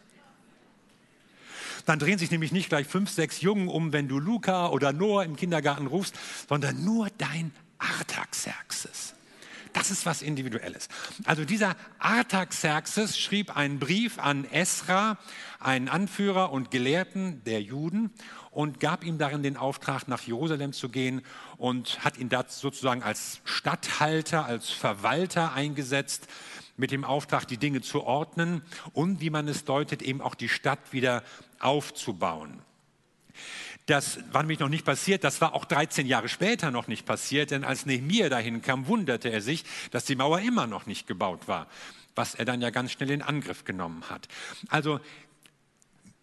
Dann 1.84 1.98
drehen 1.98 2.18
sich 2.18 2.30
nämlich 2.30 2.52
nicht 2.52 2.68
gleich 2.68 2.86
fünf, 2.86 3.10
sechs 3.10 3.40
Jungen 3.40 3.66
um, 3.68 3.92
wenn 3.92 4.06
du 4.06 4.20
Luca 4.20 4.68
oder 4.68 4.92
Noah 4.92 5.24
im 5.24 5.34
Kindergarten 5.36 5.88
rufst, 5.88 6.14
sondern 6.48 6.84
nur 6.84 7.08
dein 7.18 7.52
Artaxerxes. 7.80 9.14
Das 9.72 9.90
ist 9.90 10.04
was 10.04 10.22
Individuelles. 10.22 10.88
Also 11.24 11.44
dieser 11.44 11.76
Artaxerxes 11.98 13.18
schrieb 13.18 13.56
einen 13.56 13.78
Brief 13.78 14.18
an 14.18 14.44
Esra, 14.44 15.18
einen 15.60 15.88
Anführer 15.88 16.50
und 16.50 16.70
Gelehrten 16.70 17.42
der 17.44 17.62
Juden, 17.62 18.12
und 18.50 18.80
gab 18.80 19.04
ihm 19.04 19.18
darin 19.18 19.42
den 19.42 19.56
Auftrag, 19.56 20.08
nach 20.08 20.22
Jerusalem 20.22 20.72
zu 20.72 20.88
gehen 20.88 21.22
und 21.56 22.04
hat 22.04 22.18
ihn 22.18 22.28
da 22.28 22.44
sozusagen 22.48 23.02
als 23.02 23.40
Statthalter, 23.44 24.44
als 24.44 24.70
Verwalter 24.70 25.52
eingesetzt, 25.52 26.26
mit 26.76 26.90
dem 26.90 27.04
Auftrag, 27.04 27.46
die 27.46 27.58
Dinge 27.58 27.82
zu 27.82 28.02
ordnen 28.02 28.62
und, 28.92 29.20
wie 29.20 29.30
man 29.30 29.46
es 29.48 29.64
deutet, 29.64 30.02
eben 30.02 30.20
auch 30.20 30.34
die 30.34 30.48
Stadt 30.48 30.92
wieder 30.92 31.22
aufzubauen. 31.60 32.62
Das 33.90 34.20
war 34.30 34.42
nämlich 34.42 34.60
noch 34.60 34.68
nicht 34.68 34.84
passiert, 34.84 35.24
das 35.24 35.40
war 35.40 35.52
auch 35.52 35.64
13 35.64 36.06
Jahre 36.06 36.28
später 36.28 36.70
noch 36.70 36.86
nicht 36.86 37.06
passiert, 37.06 37.50
denn 37.50 37.64
als 37.64 37.86
Nehemiah 37.86 38.28
dahin 38.28 38.62
kam, 38.62 38.86
wunderte 38.86 39.30
er 39.30 39.40
sich, 39.40 39.64
dass 39.90 40.04
die 40.04 40.14
Mauer 40.14 40.38
immer 40.38 40.68
noch 40.68 40.86
nicht 40.86 41.08
gebaut 41.08 41.48
war, 41.48 41.66
was 42.14 42.36
er 42.36 42.44
dann 42.44 42.60
ja 42.60 42.70
ganz 42.70 42.92
schnell 42.92 43.10
in 43.10 43.20
Angriff 43.20 43.64
genommen 43.64 44.08
hat. 44.08 44.28
Also 44.68 45.00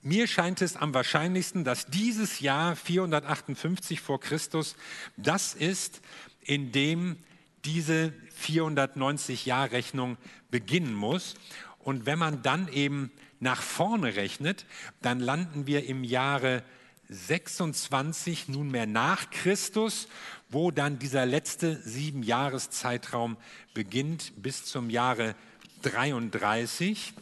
mir 0.02 0.28
scheint 0.28 0.62
es 0.62 0.78
am 0.78 0.94
wahrscheinlichsten, 0.94 1.66
dass 1.66 1.88
dieses 1.88 2.40
Jahr 2.40 2.78
458 2.78 4.00
vor 4.00 4.22
Christus 4.22 4.78
das 5.18 5.54
ist, 5.54 6.00
in 6.40 6.72
dem 6.72 7.18
diese 7.66 8.14
490 8.36 9.46
Jahr 9.46 9.72
Rechnung 9.72 10.16
beginnen 10.50 10.94
muss. 10.94 11.36
Und 11.80 12.06
wenn 12.06 12.18
man 12.18 12.42
dann 12.42 12.70
eben 12.70 13.12
nach 13.42 13.62
vorne 13.62 14.16
rechnet, 14.16 14.66
dann 15.02 15.20
landen 15.20 15.68
wir 15.68 15.86
im 15.86 16.06
Jahre 16.06 16.64
26 17.10 18.50
nunmehr 18.50 18.86
nach 18.86 19.30
Christus, 19.30 20.08
wo 20.50 20.72
dann 20.72 21.00
dieser 21.00 21.26
letzte 21.26 21.82
sieben 21.82 22.24
Jahreszeitraum 22.24 23.38
beginnt 23.74 24.34
bis 24.36 24.66
zum 24.66 24.90
Jahre 24.90 25.36
33. 25.84 27.14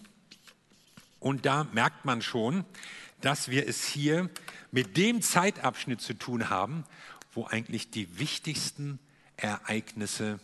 Und 1.20 1.46
da 1.46 1.66
merkt 1.74 2.06
man 2.06 2.22
schon, 2.22 2.66
dass 3.22 3.50
wir 3.50 3.68
es 3.68 3.86
hier 3.86 4.30
mit 4.72 4.98
dem 4.98 5.22
Zeitabschnitt 5.22 6.02
zu 6.02 6.14
tun 6.14 6.50
haben, 6.50 6.84
wo 7.34 7.46
eigentlich 7.46 7.90
die 7.90 8.20
wichtigsten 8.20 9.00
Ereignisse 9.38 10.40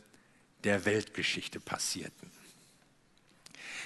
der 0.63 0.85
Weltgeschichte 0.85 1.59
passierten. 1.59 2.29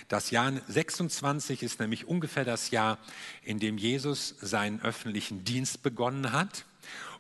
Das 0.08 0.30
Jahr 0.30 0.54
26 0.68 1.64
ist 1.64 1.80
nämlich 1.80 2.08
ungefähr 2.08 2.46
das 2.46 2.70
Jahr, 2.70 3.00
in 3.42 3.60
dem 3.60 3.80
Jesus 3.80 4.36
seinen 4.40 4.80
öffentlichen 4.82 5.44
Dienst 5.44 5.82
begonnen 5.82 6.32
hat. 6.32 6.66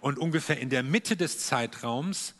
Und 0.01 0.19
ungefähr 0.19 0.59
in 0.59 0.69
der 0.69 0.83
Mitte 0.83 1.17
des 1.17 1.39
Zeitraums 1.39 2.35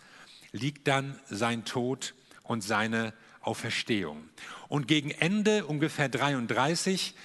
liegt 0.52 0.88
dann 0.88 1.20
sein 1.30 1.66
Tod 1.66 2.14
und 2.44 2.62
seine 2.62 3.14
Auferstehung. 3.42 4.30
Und 4.68 4.88
gegen 4.88 5.10
Ende 5.10 5.66
ungefähr 5.66 6.10
33, 6.10 7.16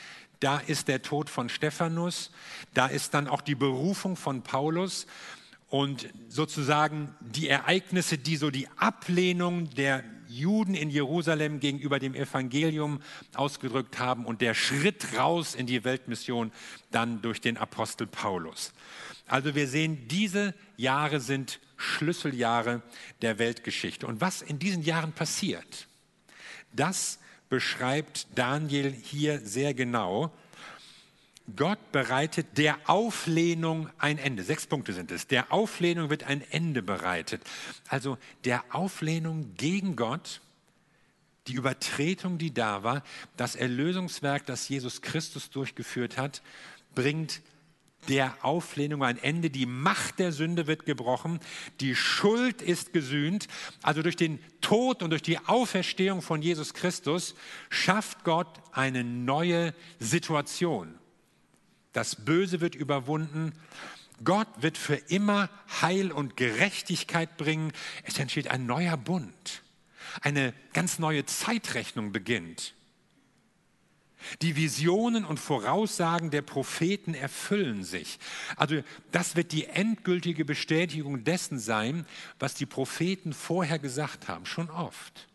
da 0.40 0.58
ist 0.58 0.88
der 0.88 1.02
Tod 1.02 1.28
von 1.28 1.50
Stephanus, 1.50 2.30
da 2.72 2.86
ist 2.86 3.12
dann 3.12 3.28
auch 3.28 3.42
die 3.42 3.54
Berufung 3.54 4.16
von 4.16 4.42
Paulus. 4.42 5.06
und 5.68 6.08
sozusagen 6.28 7.14
die 7.20 7.48
Ereignisse, 7.48 8.18
die 8.18 8.36
so 8.36 8.50
die 8.50 8.66
Ablehnung 8.76 9.70
der 9.70 10.02
Juden 10.30 10.74
in 10.74 10.90
Jerusalem 10.90 11.58
gegenüber 11.60 11.98
dem 11.98 12.14
Evangelium 12.14 13.02
ausgedrückt 13.34 13.98
haben 13.98 14.24
und 14.24 14.40
der 14.40 14.54
Schritt 14.54 15.18
raus 15.18 15.54
in 15.54 15.66
die 15.66 15.82
Weltmission 15.84 16.52
dann 16.90 17.20
durch 17.20 17.40
den 17.40 17.56
Apostel 17.56 18.06
Paulus. 18.06 18.72
Also 19.26 19.54
wir 19.54 19.66
sehen, 19.66 20.08
diese 20.08 20.54
Jahre 20.76 21.20
sind 21.20 21.60
Schlüsseljahre 21.76 22.82
der 23.22 23.38
Weltgeschichte. 23.38 24.06
Und 24.06 24.20
was 24.20 24.42
in 24.42 24.58
diesen 24.58 24.82
Jahren 24.82 25.12
passiert, 25.12 25.88
das 26.72 27.18
beschreibt 27.48 28.28
Daniel 28.36 28.92
hier 28.92 29.40
sehr 29.40 29.74
genau. 29.74 30.32
Gott 31.56 31.92
bereitet 31.92 32.58
der 32.58 32.78
Auflehnung 32.86 33.88
ein 33.98 34.18
Ende. 34.18 34.42
Sechs 34.42 34.66
Punkte 34.66 34.92
sind 34.92 35.10
es. 35.10 35.26
Der 35.26 35.52
Auflehnung 35.52 36.10
wird 36.10 36.24
ein 36.24 36.42
Ende 36.50 36.82
bereitet. 36.82 37.42
Also 37.88 38.18
der 38.44 38.64
Auflehnung 38.70 39.54
gegen 39.56 39.96
Gott, 39.96 40.40
die 41.46 41.54
Übertretung, 41.54 42.38
die 42.38 42.52
da 42.52 42.82
war, 42.82 43.02
das 43.36 43.56
Erlösungswerk, 43.56 44.46
das 44.46 44.68
Jesus 44.68 45.02
Christus 45.02 45.50
durchgeführt 45.50 46.16
hat, 46.16 46.42
bringt 46.94 47.40
der 48.08 48.36
Auflehnung 48.42 49.02
ein 49.02 49.18
Ende. 49.18 49.50
Die 49.50 49.66
Macht 49.66 50.18
der 50.18 50.32
Sünde 50.32 50.66
wird 50.66 50.86
gebrochen. 50.86 51.40
Die 51.80 51.94
Schuld 51.94 52.62
ist 52.62 52.92
gesühnt. 52.92 53.46
Also 53.82 54.02
durch 54.02 54.16
den 54.16 54.38
Tod 54.60 55.02
und 55.02 55.10
durch 55.10 55.22
die 55.22 55.38
Auferstehung 55.38 56.22
von 56.22 56.42
Jesus 56.42 56.74
Christus 56.74 57.34
schafft 57.68 58.24
Gott 58.24 58.48
eine 58.72 59.04
neue 59.04 59.74
Situation. 59.98 60.94
Das 61.92 62.16
Böse 62.16 62.60
wird 62.60 62.74
überwunden. 62.74 63.52
Gott 64.22 64.48
wird 64.58 64.78
für 64.78 64.96
immer 64.96 65.48
Heil 65.80 66.12
und 66.12 66.36
Gerechtigkeit 66.36 67.36
bringen. 67.36 67.72
Es 68.04 68.18
entsteht 68.18 68.48
ein 68.48 68.66
neuer 68.66 68.96
Bund. 68.96 69.62
Eine 70.20 70.52
ganz 70.72 70.98
neue 70.98 71.24
Zeitrechnung 71.26 72.12
beginnt. 72.12 72.74
Die 74.42 74.54
Visionen 74.54 75.24
und 75.24 75.40
Voraussagen 75.40 76.30
der 76.30 76.42
Propheten 76.42 77.14
erfüllen 77.14 77.84
sich. 77.84 78.18
Also 78.56 78.82
das 79.12 79.34
wird 79.34 79.52
die 79.52 79.66
endgültige 79.66 80.44
Bestätigung 80.44 81.24
dessen 81.24 81.58
sein, 81.58 82.06
was 82.38 82.54
die 82.54 82.66
Propheten 82.66 83.32
vorher 83.32 83.78
gesagt 83.78 84.28
haben, 84.28 84.44
schon 84.44 84.70
oft. 84.70 85.29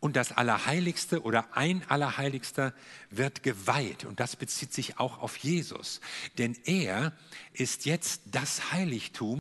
Und 0.00 0.16
das 0.16 0.32
Allerheiligste 0.32 1.22
oder 1.22 1.54
ein 1.54 1.82
Allerheiligster 1.88 2.72
wird 3.10 3.42
geweiht. 3.42 4.06
Und 4.06 4.18
das 4.18 4.34
bezieht 4.34 4.72
sich 4.72 4.98
auch 4.98 5.20
auf 5.20 5.36
Jesus. 5.36 6.00
Denn 6.38 6.56
er 6.64 7.12
ist 7.52 7.84
jetzt 7.84 8.22
das 8.24 8.72
Heiligtum, 8.72 9.38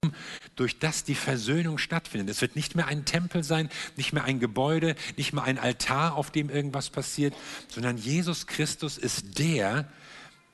durch 0.57 0.77
das 0.77 1.05
die 1.05 1.15
Versöhnung 1.15 1.77
stattfindet. 1.77 2.29
Es 2.29 2.41
wird 2.41 2.57
nicht 2.57 2.75
mehr 2.75 2.87
ein 2.87 3.05
Tempel 3.05 3.43
sein, 3.43 3.69
nicht 3.95 4.11
mehr 4.11 4.25
ein 4.25 4.41
Gebäude, 4.41 4.95
nicht 5.15 5.31
mehr 5.31 5.43
ein 5.43 5.57
Altar, 5.57 6.15
auf 6.15 6.29
dem 6.29 6.49
irgendwas 6.49 6.89
passiert, 6.89 7.33
sondern 7.69 7.97
Jesus 7.97 8.45
Christus 8.45 8.97
ist 8.97 9.39
der, 9.39 9.89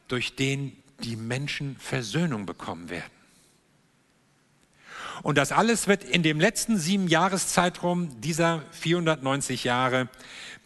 durch 0.08 0.36
den 0.36 0.78
die 1.00 1.16
Menschen 1.16 1.78
Versöhnung 1.78 2.46
bekommen 2.46 2.90
werden. 2.90 3.15
Und 5.24 5.38
das 5.38 5.52
alles 5.52 5.88
wird 5.88 6.04
in 6.04 6.24
dem 6.24 6.40
letzten 6.40 6.78
sieben 6.78 7.08
Jahreszeitraum 7.08 8.22
dieser 8.22 8.64
490 8.72 9.64
Jahre 9.64 10.10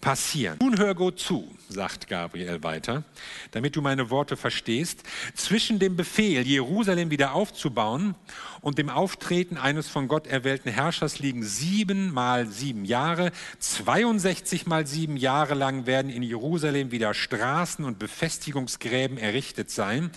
passieren. 0.01 0.57
Nun 0.61 0.77
hör 0.77 0.95
gut 0.95 1.19
zu, 1.19 1.47
sagt 1.67 2.07
Gabriel 2.07 2.63
weiter, 2.63 3.03
damit 3.51 3.75
du 3.75 3.81
meine 3.81 4.09
Worte 4.09 4.37
verstehst. 4.37 5.03
Zwischen 5.35 5.79
dem 5.79 5.95
Befehl, 5.95 6.45
Jerusalem 6.47 7.11
wieder 7.11 7.33
aufzubauen 7.33 8.15
und 8.61 8.77
dem 8.77 8.89
Auftreten 8.89 9.57
eines 9.57 9.87
von 9.89 10.07
Gott 10.07 10.27
erwählten 10.27 10.69
Herrschers 10.69 11.19
liegen 11.19 11.43
sieben 11.43 12.13
mal 12.13 12.47
sieben 12.47 12.85
Jahre. 12.85 13.31
62 13.59 14.67
mal 14.67 14.87
sieben 14.87 15.17
Jahre 15.17 15.53
lang 15.53 15.85
werden 15.85 16.11
in 16.11 16.23
Jerusalem 16.23 16.91
wieder 16.91 17.13
Straßen 17.13 17.83
und 17.83 17.99
Befestigungsgräben 17.99 19.17
errichtet 19.17 19.69
sein. 19.69 20.11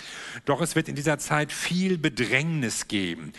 Doch 0.45 0.61
es 0.61 0.77
wird 0.77 0.89
in 0.89 0.95
dieser 0.95 1.19
Zeit 1.19 1.53
viel 1.53 1.99
Bedrängnis 1.99 2.89
geben. 2.89 3.33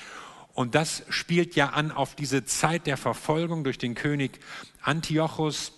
Und 0.54 0.76
das 0.76 1.04
spielt 1.10 1.56
ja 1.56 1.70
an 1.70 1.92
auf 1.92 2.16
diese 2.16 2.46
Zeit 2.46 2.86
der 2.86 2.98
Verfolgung 2.98 3.64
durch 3.64 3.80
den 3.80 3.96
König 3.96 4.40
Antiochus, 4.82 5.72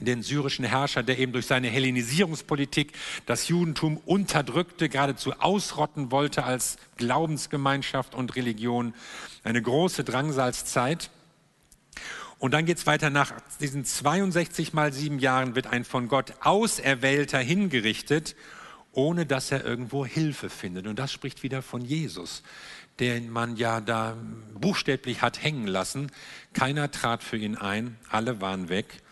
den 0.00 0.22
syrischen 0.22 0.64
Herrscher, 0.64 1.02
der 1.02 1.18
eben 1.18 1.32
durch 1.32 1.46
seine 1.46 1.68
Hellenisierungspolitik 1.68 2.92
das 3.26 3.48
Judentum 3.48 3.98
unterdrückte, 3.98 4.88
geradezu 4.88 5.34
ausrotten 5.34 6.10
wollte 6.10 6.42
als 6.42 6.78
Glaubensgemeinschaft 6.96 8.14
und 8.14 8.34
Religion. 8.34 8.94
Eine 9.44 9.62
große 9.62 10.02
Drangsalszeit. 10.02 11.10
Und 12.38 12.54
dann 12.54 12.64
geht 12.64 12.78
es 12.78 12.86
weiter 12.86 13.10
nach 13.10 13.34
diesen 13.60 13.84
62 13.84 14.72
mal 14.72 14.92
sieben 14.92 15.18
Jahren 15.18 15.54
wird 15.54 15.66
ein 15.66 15.84
von 15.84 16.08
Gott 16.08 16.32
Auserwählter 16.40 17.38
hingerichtet, 17.38 18.34
ohne 18.92 19.26
dass 19.26 19.52
er 19.52 19.64
irgendwo 19.64 20.06
Hilfe 20.06 20.48
findet. 20.48 20.86
Und 20.86 20.98
das 20.98 21.12
spricht 21.12 21.42
wieder 21.42 21.60
von 21.60 21.82
Jesus 21.84 22.42
den 23.00 23.30
man 23.30 23.56
ja 23.56 23.80
da 23.80 24.16
buchstäblich 24.54 25.22
hat 25.22 25.42
hängen 25.42 25.66
lassen. 25.66 26.12
Keiner 26.52 26.90
trat 26.90 27.22
für 27.22 27.36
ihn 27.36 27.56
ein, 27.56 27.98
alle 28.10 28.40
waren 28.40 28.68
weg. 28.68 29.02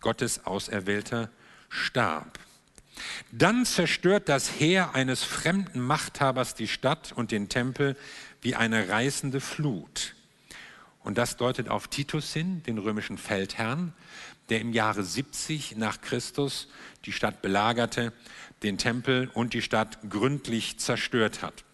Gottes 0.00 0.44
Auserwählter 0.46 1.30
starb. 1.68 2.38
Dann 3.30 3.64
zerstört 3.64 4.28
das 4.28 4.58
Heer 4.58 4.94
eines 4.94 5.22
fremden 5.22 5.80
Machthabers 5.80 6.54
die 6.54 6.68
Stadt 6.68 7.12
und 7.12 7.30
den 7.30 7.48
Tempel 7.48 7.96
wie 8.42 8.54
eine 8.54 8.88
reißende 8.88 9.40
Flut. 9.40 10.14
Und 11.02 11.18
das 11.18 11.36
deutet 11.36 11.68
auf 11.68 11.88
Titus 11.88 12.32
hin, 12.32 12.62
den 12.64 12.78
römischen 12.78 13.18
Feldherrn, 13.18 13.92
der 14.48 14.60
im 14.60 14.72
Jahre 14.72 15.04
70 15.04 15.76
nach 15.76 16.00
Christus 16.00 16.68
die 17.04 17.12
Stadt 17.12 17.42
belagerte, 17.42 18.12
den 18.62 18.78
Tempel 18.78 19.30
und 19.32 19.54
die 19.54 19.62
Stadt 19.62 19.98
gründlich 20.08 20.78
zerstört 20.78 21.42
hat. 21.42 21.65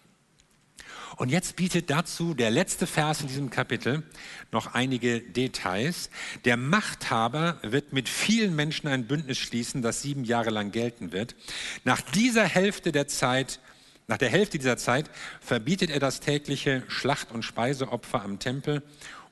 Und 1.17 1.29
jetzt 1.29 1.55
bietet 1.55 1.89
dazu 1.89 2.33
der 2.33 2.49
letzte 2.49 2.87
Vers 2.87 3.21
in 3.21 3.27
diesem 3.27 3.49
Kapitel 3.49 4.03
noch 4.51 4.73
einige 4.73 5.21
Details. 5.21 6.09
Der 6.45 6.57
Machthaber 6.57 7.59
wird 7.61 7.93
mit 7.93 8.09
vielen 8.09 8.55
Menschen 8.55 8.87
ein 8.87 9.05
Bündnis 9.05 9.37
schließen, 9.37 9.81
das 9.81 10.01
sieben 10.01 10.23
Jahre 10.23 10.49
lang 10.49 10.71
gelten 10.71 11.11
wird. 11.11 11.35
Nach 11.83 12.01
dieser 12.01 12.45
Hälfte 12.45 12.91
der 12.91 13.07
Zeit 13.07 13.59
nach 14.07 14.17
der 14.17 14.27
Hälfte 14.27 14.57
dieser 14.57 14.75
Zeit 14.75 15.09
verbietet 15.39 15.89
er 15.89 15.99
das 15.99 16.19
tägliche 16.19 16.83
Schlacht- 16.89 17.31
und 17.31 17.43
Speiseopfer 17.43 18.21
am 18.21 18.37
Tempel 18.37 18.83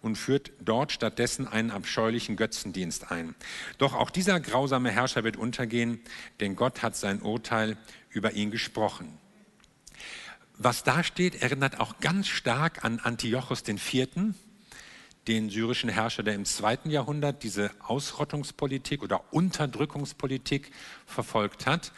und 0.02 0.16
führt 0.16 0.52
dort 0.62 0.94
stattdessen 0.94 1.46
einen 1.46 1.72
abscheulichen 1.72 2.38
Götzendienst 2.38 3.12
ein. 3.12 3.36
Doch 3.80 3.94
auch 3.94 4.10
dieser 4.10 4.40
grausame 4.40 4.90
Herrscher 4.90 5.26
wird 5.26 5.36
untergehen, 5.36 6.00
denn 6.40 6.56
Gott 6.56 6.82
hat 6.84 6.96
sein 6.96 7.22
Urteil 7.22 7.76
über 8.12 8.32
ihn 8.32 8.50
gesprochen 8.50 9.21
was 10.64 10.84
da 10.84 11.04
steht, 11.04 11.42
erinnert 11.42 11.80
auch 11.80 12.00
ganz 12.00 12.28
stark 12.28 12.84
an 12.84 13.00
Antiochus 13.00 13.64
IV., 13.68 14.08
den 15.28 15.52
syrischen 15.52 15.90
Herrscher, 15.90 16.24
der 16.24 16.34
im 16.34 16.46
zweiten 16.46 16.90
Jahrhundert 16.90 17.44
diese 17.44 17.70
Ausrottungspolitik 17.80 19.04
oder 19.04 19.22
Unterdrückungspolitik 19.32 20.72
verfolgt 21.06 21.68
hat. 21.68 21.92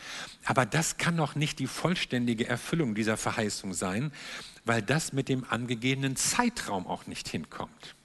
Aber 0.44 0.66
das 0.66 0.98
kann 0.98 1.16
noch 1.16 1.36
nicht 1.36 1.60
die 1.60 1.68
vollständige 1.68 2.48
Erfüllung 2.48 2.96
dieser 2.96 3.16
Verheißung 3.16 3.74
sein, 3.74 4.12
weil 4.66 4.82
das 4.82 5.14
mit 5.14 5.30
dem 5.30 5.46
angegebenen 5.50 6.18
Zeitraum 6.18 6.86
auch 6.86 7.08
nicht 7.08 7.30
hinkommt. 7.30 7.96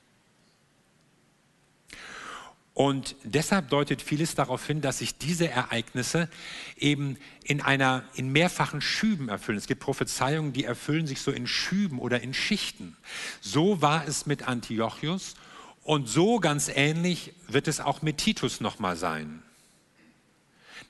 Und 2.78 3.16
deshalb 3.24 3.70
deutet 3.70 4.00
vieles 4.02 4.36
darauf 4.36 4.64
hin, 4.64 4.80
dass 4.80 4.98
sich 4.98 5.18
diese 5.18 5.48
Ereignisse 5.48 6.28
eben 6.76 7.16
in 7.42 7.60
einer, 7.60 8.04
in 8.14 8.30
mehrfachen 8.30 8.80
Schüben 8.80 9.28
erfüllen. 9.28 9.58
Es 9.58 9.66
gibt 9.66 9.80
Prophezeiungen, 9.80 10.52
die 10.52 10.62
erfüllen 10.62 11.08
sich 11.08 11.20
so 11.20 11.32
in 11.32 11.48
Schüben 11.48 11.98
oder 11.98 12.20
in 12.20 12.34
Schichten. 12.34 12.96
So 13.40 13.82
war 13.82 14.06
es 14.06 14.26
mit 14.26 14.46
Antiochus 14.46 15.34
und 15.82 16.08
so 16.08 16.38
ganz 16.38 16.70
ähnlich 16.72 17.32
wird 17.48 17.66
es 17.66 17.80
auch 17.80 18.00
mit 18.00 18.18
Titus 18.18 18.60
nochmal 18.60 18.94
sein. 18.94 19.42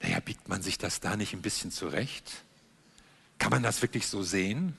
Naja, 0.03 0.21
biegt 0.21 0.47
man 0.47 0.61
sich 0.61 0.77
das 0.77 1.01
da 1.01 1.17
nicht 1.17 1.33
ein 1.33 1.41
bisschen 1.41 1.71
zurecht? 1.71 2.43
Kann 3.39 3.51
man 3.51 3.63
das 3.63 3.81
wirklich 3.81 4.09
so 4.09 4.23
sehen? 4.23 4.77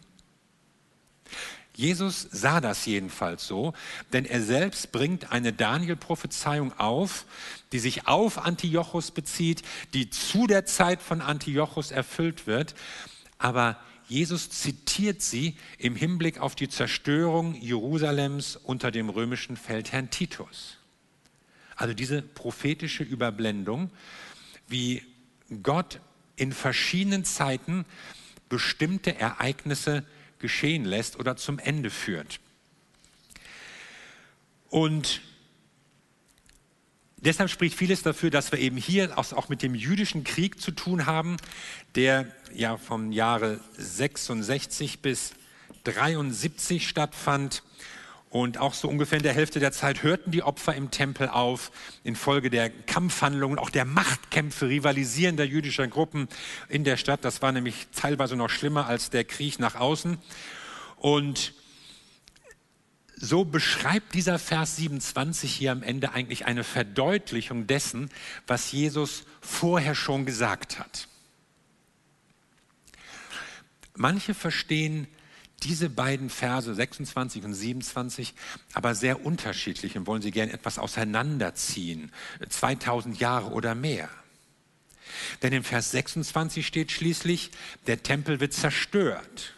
Jesus 1.80 2.28
sah 2.30 2.60
das 2.60 2.86
jedenfalls 2.86 3.48
so, 3.48 3.72
denn 4.12 4.26
er 4.26 4.42
selbst 4.42 4.92
bringt 4.92 5.32
eine 5.32 5.54
Daniel-Prophezeiung 5.54 6.78
auf, 6.78 7.26
die 7.72 7.80
sich 7.80 8.06
auf 8.06 8.38
Antiochus 8.38 9.12
bezieht, 9.12 9.62
die 9.94 10.10
zu 10.10 10.46
der 10.46 10.66
Zeit 10.66 11.02
von 11.02 11.22
Antiochus 11.22 11.92
erfüllt 11.92 12.48
wird. 12.48 12.76
Aber 13.38 13.80
Jesus 14.10 14.50
zitiert 14.50 15.22
sie 15.22 15.56
im 15.78 15.96
Hinblick 15.96 16.42
auf 16.42 16.54
die 16.54 16.68
Zerstörung 16.68 17.56
Jerusalems 17.56 18.58
unter 18.58 18.92
dem 18.92 19.08
römischen 19.08 19.56
Feldherrn 19.56 20.10
Titus. 20.10 20.80
Also 21.78 21.94
diese 21.94 22.22
prophetische 22.22 23.04
Überblendung, 23.06 23.90
wie 24.68 25.02
Gott 25.64 26.02
in 26.36 26.52
verschiedenen 26.52 27.24
Zeiten 27.24 27.86
bestimmte 28.50 29.18
Ereignisse 29.18 30.04
geschehen 30.40 30.86
lässt 30.86 31.20
oder 31.20 31.36
zum 31.36 31.60
Ende 31.60 31.90
führt. 31.90 32.40
Und 34.70 35.22
deshalb 37.18 37.50
spricht 37.50 37.78
vieles 37.78 38.04
dafür, 38.04 38.30
dass 38.30 38.52
wir 38.52 38.60
eben 38.60 38.78
hier 38.78 39.18
auch 39.18 39.50
mit 39.50 39.62
dem 39.62 39.76
jüdischen 39.76 40.24
Krieg 40.24 40.62
zu 40.62 40.72
tun 40.72 41.06
haben, 41.06 41.38
der 41.96 42.28
ja 42.54 42.78
vom 42.78 43.12
Jahre 43.12 43.60
66 43.78 45.00
bis 45.00 45.34
73 45.84 46.88
stattfand. 46.88 47.64
Und 48.30 48.60
auch 48.60 48.76
so 48.76 48.88
ungefähr 48.88 49.18
in 49.18 49.24
der 49.24 49.34
Hälfte 49.34 49.60
der 49.60 49.72
Zeit 49.72 50.04
hörten 50.04 50.30
die 50.30 50.44
Opfer 50.44 50.76
im 50.76 50.92
Tempel 50.92 51.30
auf, 51.30 51.72
infolge 52.04 52.52
der 52.52 52.70
Kampfhandlungen, 52.70 53.58
auch 53.58 53.72
der 53.72 53.86
Machtkämpfe 53.86 54.70
rivalisierender 54.70 55.46
jüdischer 55.46 55.88
Gruppen 55.88 56.28
in 56.68 56.84
der 56.84 56.98
Stadt. 56.98 57.26
Das 57.26 57.42
war 57.42 57.52
nämlich 57.52 57.88
teilweise 57.96 58.36
noch 58.36 58.50
schlimmer 58.50 58.86
als 58.86 59.10
der 59.10 59.24
Krieg 59.24 59.58
nach 59.58 59.76
außen. 59.76 60.20
Und 60.98 61.54
so 63.16 63.46
beschreibt 63.46 64.14
dieser 64.14 64.38
Vers 64.38 64.76
27 64.76 65.54
hier 65.54 65.72
am 65.72 65.82
Ende 65.82 66.14
eigentlich 66.14 66.46
eine 66.46 66.64
Verdeutlichung 66.64 67.66
dessen, 67.66 68.10
was 68.46 68.72
Jesus 68.72 69.24
vorher 69.42 69.96
schon 69.96 70.26
gesagt 70.26 70.80
hat. 70.80 71.08
Manche 73.96 74.34
verstehen 74.34 75.08
diese 75.60 75.90
beiden 75.90 76.30
Verse 76.30 76.74
26 76.74 77.44
und 77.44 77.54
27 77.54 78.34
aber 78.74 78.96
sehr 78.96 79.26
unterschiedlich 79.26 79.98
und 79.98 80.08
wollen 80.08 80.22
sie 80.22 80.32
gern 80.32 80.50
etwas 80.50 80.80
auseinanderziehen, 80.80 82.12
2000 82.48 83.20
Jahre 83.20 83.52
oder 83.52 83.76
mehr. 83.76 84.10
Denn 85.42 85.54
im 85.54 85.64
Vers 85.64 85.92
26 85.92 86.66
steht 86.66 86.92
schließlich, 86.92 87.52
der 87.88 88.04
Tempel 88.04 88.40
wird 88.40 88.54
zerstört. 88.54 89.56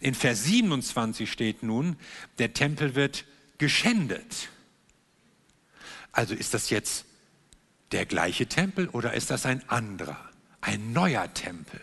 In 0.00 0.14
Vers 0.14 0.44
27 0.44 1.30
steht 1.30 1.62
nun, 1.62 1.96
der 2.38 2.54
Tempel 2.54 2.94
wird 2.94 3.24
geschändet. 3.58 4.48
Also 6.12 6.34
ist 6.34 6.54
das 6.54 6.70
jetzt 6.70 7.04
der 7.92 8.06
gleiche 8.06 8.46
Tempel 8.46 8.88
oder 8.88 9.14
ist 9.14 9.30
das 9.30 9.46
ein 9.46 9.68
anderer, 9.68 10.28
ein 10.60 10.92
neuer 10.92 11.32
Tempel? 11.34 11.80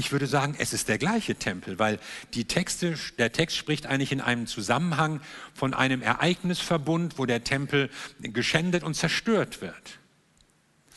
Ich 0.00 0.12
würde 0.12 0.26
sagen, 0.26 0.54
es 0.58 0.72
ist 0.72 0.88
der 0.88 0.96
gleiche 0.96 1.34
Tempel, 1.34 1.78
weil 1.78 1.98
die 2.32 2.46
Texte, 2.46 2.94
der 3.18 3.32
Text 3.32 3.58
spricht 3.58 3.84
eigentlich 3.84 4.12
in 4.12 4.22
einem 4.22 4.46
Zusammenhang 4.46 5.20
von 5.52 5.74
einem 5.74 6.00
Ereignisverbund, 6.00 7.18
wo 7.18 7.26
der 7.26 7.44
Tempel 7.44 7.90
geschändet 8.18 8.82
und 8.82 8.94
zerstört 8.94 9.60
wird. 9.60 9.98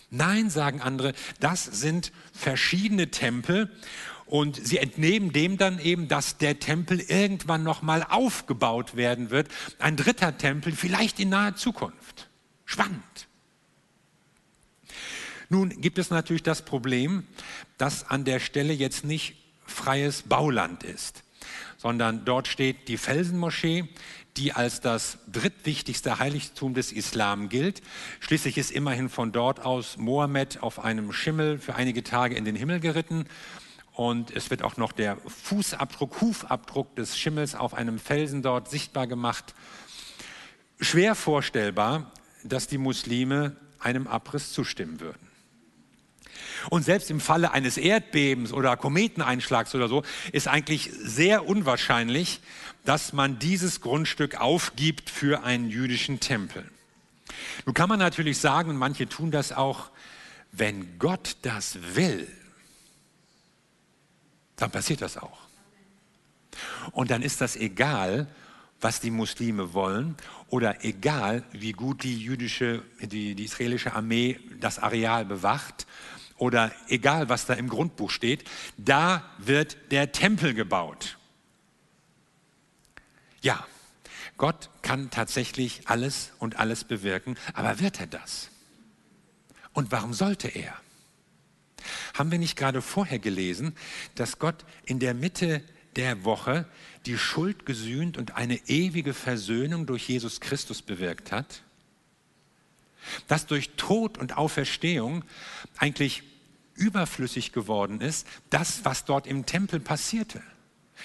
Nein, 0.10 0.50
sagen 0.50 0.80
andere, 0.80 1.12
das 1.42 1.66
sind 1.66 2.14
verschiedene 2.32 3.12
Tempel 3.12 3.70
und 4.26 4.66
sie 4.66 4.78
entnehmen 4.78 5.34
dem 5.34 5.58
dann 5.58 5.80
eben, 5.80 6.08
dass 6.08 6.38
der 6.38 6.62
Tempel 6.62 7.02
irgendwann 7.02 7.62
nochmal 7.62 8.08
aufgebaut 8.10 8.96
werden 8.96 9.32
wird. 9.32 9.50
Ein 9.80 9.98
dritter 9.98 10.38
Tempel, 10.38 10.72
vielleicht 10.74 11.20
in 11.20 11.28
naher 11.28 11.58
Zukunft. 11.58 12.30
Spannend. 12.64 13.28
Nun 15.50 15.82
gibt 15.82 15.98
es 15.98 16.10
natürlich 16.10 16.44
das 16.44 16.64
Problem, 16.64 17.26
dass 17.78 18.10
an 18.10 18.26
der 18.26 18.40
Stelle 18.40 18.74
jetzt 18.74 19.04
nicht 19.06 19.36
freies 19.66 20.24
Bauland 20.24 20.84
ist, 20.84 21.24
sondern 21.78 22.26
dort 22.26 22.48
steht 22.48 22.88
die 22.88 22.98
Felsenmoschee, 22.98 23.88
die 24.38 24.54
als 24.54 24.82
das 24.82 25.20
drittwichtigste 25.32 26.20
Heiligtum 26.20 26.74
des 26.74 26.92
Islam 26.92 27.50
gilt. 27.50 27.82
Schließlich 28.20 28.58
ist 28.58 28.72
immerhin 28.72 29.10
von 29.10 29.32
dort 29.32 29.60
aus 29.60 29.98
Mohammed 29.98 30.64
auf 30.64 30.84
einem 30.84 31.14
Schimmel 31.14 31.60
für 31.60 31.76
einige 31.76 32.04
Tage 32.04 32.36
in 32.36 32.46
den 32.46 32.56
Himmel 32.56 32.80
geritten. 32.80 33.26
Und 33.92 34.32
es 34.32 34.50
wird 34.50 34.64
auch 34.64 34.78
noch 34.78 34.92
der 34.92 35.18
Fußabdruck, 35.18 36.20
Hufabdruck 36.20 36.96
des 36.96 37.18
Schimmels 37.18 37.54
auf 37.54 37.76
einem 37.76 38.00
Felsen 38.00 38.42
dort 38.42 38.70
sichtbar 38.70 39.06
gemacht. 39.06 39.54
Schwer 40.80 41.14
vorstellbar, 41.14 42.12
dass 42.44 42.68
die 42.68 42.80
Muslime 42.80 43.56
einem 43.80 44.08
Abriss 44.08 44.52
zustimmen 44.52 45.00
würden. 45.00 45.33
Und 46.70 46.84
selbst 46.84 47.10
im 47.12 47.20
Falle 47.20 47.52
eines 47.52 47.78
Erdbebens 47.78 48.54
oder 48.54 48.78
Kometeneinschlags 48.78 49.76
oder 49.76 49.88
so 49.88 50.04
ist 50.32 50.48
eigentlich 50.48 50.90
sehr 50.94 51.48
unwahrscheinlich, 51.48 52.40
dass 52.86 53.14
man 53.14 53.40
dieses 53.40 53.82
Grundstück 53.82 54.40
aufgibt 54.40 55.10
für 55.10 55.44
einen 55.44 55.70
jüdischen 55.70 56.20
Tempel. 56.20 56.70
Nun 57.66 57.74
kann 57.74 57.90
man 57.90 58.00
natürlich 58.00 58.38
sagen, 58.38 58.70
und 58.70 58.78
manche 58.78 59.08
tun 59.08 59.32
das 59.32 59.52
auch, 59.52 59.90
wenn 60.52 61.00
Gott 61.00 61.38
das 61.42 61.78
will, 61.96 62.28
dann 64.56 64.72
passiert 64.72 65.02
das 65.02 65.18
auch. 65.18 65.40
Und 66.92 67.10
dann 67.12 67.22
ist 67.22 67.42
das 67.42 67.56
egal, 67.56 68.28
was 68.80 69.00
die 69.00 69.12
Muslime 69.12 69.74
wollen 69.74 70.16
oder 70.50 70.84
egal, 70.84 71.44
wie 71.54 71.72
gut 71.72 72.04
die 72.04 72.18
jüdische, 72.18 72.84
die, 73.02 73.34
die 73.34 73.46
israelische 73.46 73.94
Armee 73.94 74.40
das 74.60 74.78
Areal 74.78 75.26
bewacht 75.26 75.88
oder 76.38 76.72
egal, 76.88 77.30
was 77.30 77.46
da 77.46 77.54
im 77.54 77.70
Grundbuch 77.70 78.12
steht, 78.12 78.44
da 78.78 79.24
wird 79.38 79.78
der 79.92 80.12
Tempel 80.12 80.54
gebaut. 80.54 81.18
Ja, 83.42 83.66
Gott 84.38 84.70
kann 84.82 85.10
tatsächlich 85.10 85.82
alles 85.86 86.32
und 86.40 86.58
alles 86.58 86.84
bewirken, 86.84 87.38
aber 87.54 87.80
wird 87.80 88.00
er 88.00 88.08
das? 88.08 88.50
Und 89.74 89.92
warum 89.92 90.14
sollte 90.14 90.48
er? 90.48 90.74
Haben 92.14 92.32
wir 92.32 92.40
nicht 92.40 92.56
gerade 92.56 92.82
vorher 92.82 93.20
gelesen, 93.20 93.76
dass 94.16 94.40
Gott 94.40 94.66
in 94.86 95.00
der 95.00 95.14
Mitte 95.14 95.62
der 95.96 96.24
Woche 96.24 96.66
die 97.06 97.18
Schuld 97.18 97.66
gesühnt 97.66 98.18
und 98.18 98.36
eine 98.36 98.56
ewige 98.68 99.14
Versöhnung 99.14 99.86
durch 99.86 100.08
Jesus 100.08 100.40
Christus 100.40 100.82
bewirkt 100.82 101.32
hat? 101.32 101.64
Dass 103.28 103.46
durch 103.46 103.72
Tod 103.78 104.18
und 104.18 104.38
Auferstehung 104.38 105.24
eigentlich 105.78 106.24
überflüssig 106.76 107.52
geworden 107.52 108.02
ist, 108.02 108.28
das, 108.50 108.86
was 108.86 109.06
dort 109.06 109.28
im 109.28 109.46
Tempel 109.46 109.80
passierte. 109.80 110.42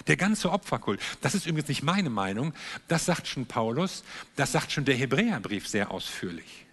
Der 0.07 0.17
ganze 0.17 0.53
Opferkult, 0.53 1.01
das 1.21 1.35
ist 1.35 1.47
übrigens 1.47 1.69
nicht 1.69 1.83
meine 1.83 2.11
Meinung, 2.11 2.53
das 2.89 3.07
sagt 3.07 3.27
schon 3.27 3.47
Paulus, 3.47 4.05
das 4.37 4.53
sagt 4.53 4.71
schon 4.71 4.85
der 4.85 4.95
Hebräerbrief 4.95 5.67
sehr 5.67 5.91
ausführlich. 5.91 6.67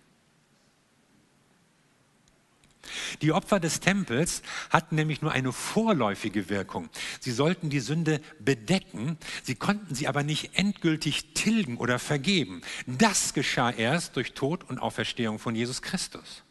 Die 3.21 3.31
Opfer 3.31 3.59
des 3.59 3.79
Tempels 3.79 4.41
hatten 4.69 4.95
nämlich 4.95 5.21
nur 5.21 5.31
eine 5.31 5.51
vorläufige 5.51 6.49
Wirkung. 6.49 6.89
Sie 7.19 7.31
sollten 7.31 7.69
die 7.69 7.79
Sünde 7.79 8.21
bedecken, 8.39 9.17
sie 9.43 9.55
konnten 9.55 9.95
sie 9.95 10.07
aber 10.07 10.23
nicht 10.23 10.57
endgültig 10.57 11.33
tilgen 11.33 11.77
oder 11.77 11.99
vergeben. 11.99 12.61
Das 12.85 13.33
geschah 13.33 13.71
erst 13.71 14.15
durch 14.15 14.33
Tod 14.33 14.63
und 14.69 14.79
Auferstehung 14.79 15.39
von 15.39 15.55
Jesus 15.55 15.81
Christus. 15.81 16.43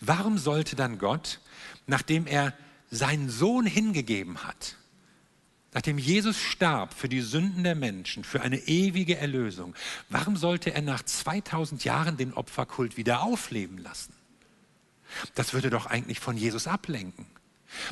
Warum 0.00 0.38
sollte 0.38 0.76
dann 0.76 0.98
Gott, 0.98 1.40
nachdem 1.86 2.26
er 2.26 2.54
seinen 2.90 3.30
Sohn 3.30 3.66
hingegeben 3.66 4.44
hat, 4.44 4.76
nachdem 5.72 5.98
Jesus 5.98 6.40
starb 6.40 6.94
für 6.94 7.08
die 7.08 7.20
Sünden 7.20 7.62
der 7.62 7.74
Menschen, 7.74 8.24
für 8.24 8.40
eine 8.40 8.58
ewige 8.58 9.16
Erlösung, 9.16 9.74
warum 10.08 10.36
sollte 10.36 10.74
er 10.74 10.82
nach 10.82 11.02
2000 11.02 11.84
Jahren 11.84 12.16
den 12.16 12.32
Opferkult 12.34 12.96
wieder 12.96 13.22
aufleben 13.22 13.78
lassen? 13.78 14.14
Das 15.34 15.54
würde 15.54 15.70
doch 15.70 15.86
eigentlich 15.86 16.20
von 16.20 16.36
Jesus 16.36 16.66
ablenken. 16.66 17.26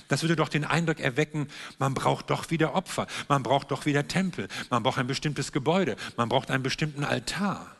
Das 0.08 0.22
würde 0.22 0.36
doch 0.36 0.48
den 0.48 0.64
Eindruck 0.64 1.00
erwecken, 1.00 1.48
man 1.78 1.94
braucht 1.94 2.30
doch 2.30 2.50
wieder 2.50 2.74
Opfer, 2.74 3.06
man 3.28 3.42
braucht 3.42 3.70
doch 3.70 3.86
wieder 3.86 4.08
Tempel, 4.08 4.48
man 4.70 4.82
braucht 4.82 4.98
ein 4.98 5.06
bestimmtes 5.06 5.52
Gebäude, 5.52 5.96
man 6.16 6.28
braucht 6.28 6.50
einen 6.50 6.62
bestimmten 6.62 7.04
Altar. 7.04 7.76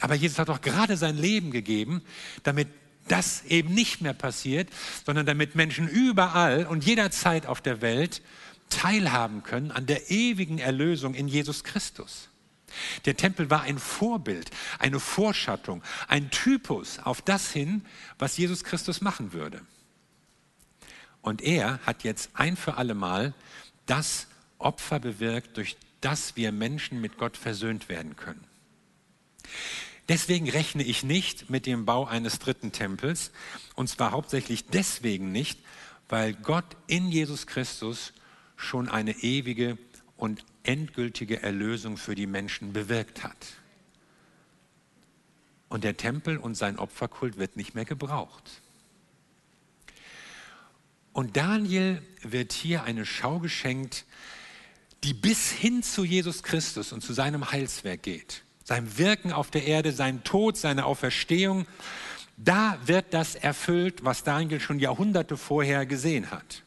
Aber 0.00 0.14
Jesus 0.14 0.38
hat 0.38 0.48
doch 0.48 0.60
gerade 0.60 0.96
sein 0.96 1.16
Leben 1.16 1.50
gegeben, 1.50 2.02
damit 2.42 2.68
das 3.08 3.44
eben 3.44 3.74
nicht 3.74 4.00
mehr 4.00 4.12
passiert, 4.12 4.68
sondern 5.06 5.26
damit 5.26 5.54
Menschen 5.54 5.88
überall 5.88 6.66
und 6.66 6.84
jederzeit 6.84 7.46
auf 7.46 7.60
der 7.60 7.80
Welt 7.80 8.22
teilhaben 8.68 9.42
können 9.42 9.70
an 9.70 9.86
der 9.86 10.10
ewigen 10.10 10.58
Erlösung 10.58 11.14
in 11.14 11.26
Jesus 11.26 11.64
Christus. 11.64 12.28
Der 13.04 13.16
Tempel 13.16 13.50
war 13.50 13.62
ein 13.62 13.78
Vorbild, 13.78 14.50
eine 14.78 15.00
Vorschattung, 15.00 15.82
ein 16.06 16.30
Typus 16.30 16.98
auf 16.98 17.22
das 17.22 17.50
hin, 17.50 17.84
was 18.18 18.36
Jesus 18.36 18.64
Christus 18.64 19.00
machen 19.00 19.32
würde. 19.32 19.60
Und 21.22 21.42
er 21.42 21.80
hat 21.84 22.04
jetzt 22.04 22.30
ein 22.34 22.56
für 22.56 22.76
alle 22.76 22.94
Mal 22.94 23.34
das 23.86 24.26
Opfer 24.58 25.00
bewirkt, 25.00 25.56
durch 25.56 25.76
das 26.00 26.36
wir 26.36 26.52
Menschen 26.52 27.00
mit 27.00 27.18
Gott 27.18 27.36
versöhnt 27.36 27.88
werden 27.88 28.16
können. 28.16 28.44
Deswegen 30.08 30.48
rechne 30.48 30.82
ich 30.82 31.02
nicht 31.02 31.50
mit 31.50 31.66
dem 31.66 31.84
Bau 31.84 32.06
eines 32.06 32.38
dritten 32.38 32.72
Tempels, 32.72 33.30
und 33.74 33.88
zwar 33.88 34.12
hauptsächlich 34.12 34.66
deswegen 34.66 35.32
nicht, 35.32 35.60
weil 36.08 36.32
Gott 36.32 36.64
in 36.86 37.10
Jesus 37.10 37.46
Christus 37.46 38.14
schon 38.56 38.88
eine 38.88 39.12
ewige 39.18 39.76
und 40.16 40.44
endgültige 40.68 41.42
Erlösung 41.42 41.96
für 41.96 42.14
die 42.14 42.26
Menschen 42.26 42.74
bewirkt 42.74 43.24
hat. 43.24 43.36
Und 45.68 45.82
der 45.82 45.96
Tempel 45.96 46.36
und 46.36 46.54
sein 46.54 46.78
Opferkult 46.78 47.38
wird 47.38 47.56
nicht 47.56 47.74
mehr 47.74 47.86
gebraucht. 47.86 48.62
Und 51.12 51.36
Daniel 51.36 52.02
wird 52.22 52.52
hier 52.52 52.84
eine 52.84 53.06
Schau 53.06 53.38
geschenkt, 53.38 54.04
die 55.04 55.14
bis 55.14 55.50
hin 55.50 55.82
zu 55.82 56.04
Jesus 56.04 56.42
Christus 56.42 56.92
und 56.92 57.02
zu 57.02 57.12
seinem 57.12 57.50
Heilswerk 57.50 58.02
geht. 58.02 58.42
Sein 58.62 58.98
Wirken 58.98 59.32
auf 59.32 59.50
der 59.50 59.64
Erde, 59.64 59.92
sein 59.92 60.22
Tod, 60.22 60.58
seine 60.58 60.84
Auferstehung. 60.84 61.66
Da 62.36 62.78
wird 62.84 63.14
das 63.14 63.34
erfüllt, 63.34 64.04
was 64.04 64.22
Daniel 64.22 64.60
schon 64.60 64.78
Jahrhunderte 64.78 65.38
vorher 65.38 65.86
gesehen 65.86 66.30
hat. 66.30 66.62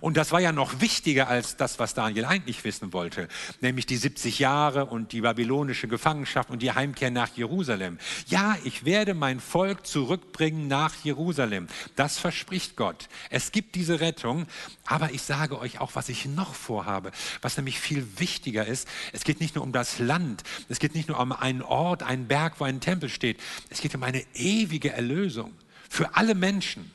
Und 0.00 0.16
das 0.16 0.32
war 0.32 0.40
ja 0.40 0.52
noch 0.52 0.80
wichtiger 0.80 1.28
als 1.28 1.56
das, 1.56 1.78
was 1.78 1.94
Daniel 1.94 2.24
eigentlich 2.24 2.64
wissen 2.64 2.92
wollte, 2.92 3.28
nämlich 3.60 3.86
die 3.86 3.96
70 3.96 4.38
Jahre 4.38 4.86
und 4.86 5.12
die 5.12 5.20
babylonische 5.20 5.88
Gefangenschaft 5.88 6.50
und 6.50 6.62
die 6.62 6.72
Heimkehr 6.72 7.10
nach 7.10 7.36
Jerusalem. 7.36 7.98
Ja, 8.26 8.56
ich 8.64 8.84
werde 8.84 9.14
mein 9.14 9.40
Volk 9.40 9.86
zurückbringen 9.86 10.68
nach 10.68 10.94
Jerusalem. 11.04 11.68
Das 11.96 12.18
verspricht 12.18 12.76
Gott. 12.76 13.08
Es 13.30 13.52
gibt 13.52 13.74
diese 13.74 14.00
Rettung, 14.00 14.46
aber 14.86 15.12
ich 15.12 15.22
sage 15.22 15.58
euch 15.58 15.80
auch, 15.80 15.94
was 15.94 16.08
ich 16.08 16.26
noch 16.26 16.54
vorhabe, 16.54 17.12
was 17.42 17.56
nämlich 17.56 17.80
viel 17.80 18.06
wichtiger 18.18 18.66
ist. 18.66 18.88
Es 19.12 19.24
geht 19.24 19.40
nicht 19.40 19.54
nur 19.54 19.64
um 19.64 19.72
das 19.72 19.98
Land, 19.98 20.42
es 20.68 20.78
geht 20.78 20.94
nicht 20.94 21.08
nur 21.08 21.18
um 21.20 21.32
einen 21.32 21.62
Ort, 21.62 22.02
einen 22.02 22.28
Berg, 22.28 22.60
wo 22.60 22.64
ein 22.64 22.80
Tempel 22.80 23.08
steht. 23.08 23.40
Es 23.70 23.80
geht 23.80 23.94
um 23.94 24.02
eine 24.02 24.24
ewige 24.34 24.92
Erlösung 24.92 25.54
für 25.88 26.14
alle 26.16 26.34
Menschen. 26.34 26.90